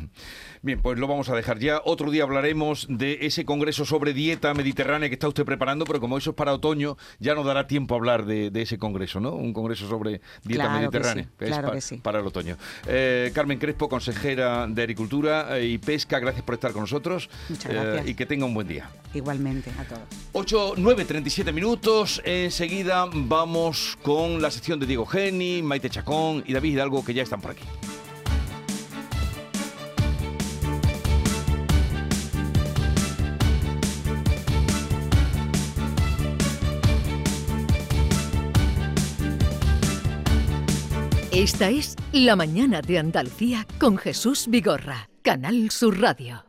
Bien, 0.62 0.80
pues 0.80 0.98
lo 0.98 1.06
vamos 1.06 1.28
a 1.28 1.36
dejar 1.36 1.58
ya. 1.58 1.80
Otro 1.84 2.10
día 2.10 2.22
hablaremos 2.22 2.86
de 2.88 3.18
ese 3.22 3.44
congreso 3.44 3.84
sobre 3.84 4.12
dieta 4.12 4.54
mediterránea 4.54 5.08
que 5.08 5.14
está 5.14 5.28
usted 5.28 5.44
preparando, 5.44 5.84
pero 5.84 6.00
como 6.00 6.18
eso 6.18 6.30
es 6.30 6.36
para 6.36 6.52
otoño, 6.52 6.96
ya 7.18 7.34
no 7.34 7.44
dará 7.44 7.66
tiempo 7.66 7.94
a 7.94 7.98
hablar 7.98 8.24
de, 8.24 8.50
ese 8.54 8.78
congreso, 8.78 9.20
¿no? 9.20 9.32
Un 9.32 9.52
congreso 9.52 9.88
sobre 9.88 10.20
dieta 10.42 10.70
mediterránea. 10.70 11.28
claro 11.36 11.72
que 11.72 11.80
sí. 11.80 11.98
Para 11.98 12.20
el 12.20 12.26
otoño. 12.26 12.56
Eh, 12.86 13.30
Carmen 13.34 13.58
Crespo, 13.58 13.88
consejera 13.88 14.66
de 14.66 14.82
Agricultura 14.82 15.58
eh, 15.58 15.66
y 15.66 15.78
Pesca, 15.78 16.18
gracias 16.18 16.44
por 16.44 16.54
estar 16.54 16.72
con 16.72 16.82
nosotros. 16.82 17.28
Muchas 17.48 17.72
gracias. 17.72 18.06
Eh, 18.06 18.10
y 18.10 18.14
que 18.14 18.26
tenga 18.26 18.45
un 18.46 18.54
buen 18.54 18.68
día. 18.68 18.90
Igualmente, 19.14 19.70
a 19.78 19.85
todos. 19.85 20.02
8, 20.32 20.74
9, 20.76 21.04
37 21.04 21.52
minutos. 21.52 22.20
Enseguida 22.24 23.06
vamos 23.12 23.96
con 24.02 24.42
la 24.42 24.50
sección 24.50 24.78
de 24.78 24.87
Diego 24.87 25.06
Geni, 25.06 25.62
Maite 25.62 25.90
Chacón 25.90 26.44
y 26.46 26.52
David 26.52 26.72
Hidalgo, 26.74 27.04
que 27.04 27.14
ya 27.14 27.22
están 27.22 27.40
por 27.40 27.52
aquí. 27.52 27.64
Esta 41.37 41.68
es 41.68 41.96
La 42.12 42.35
Mañana 42.35 42.80
de 42.80 42.98
Andalucía 42.98 43.66
con 43.78 43.98
Jesús 43.98 44.46
Vigorra, 44.48 45.11
Canal 45.22 45.70
Sur 45.70 46.00
Radio. 46.00 46.45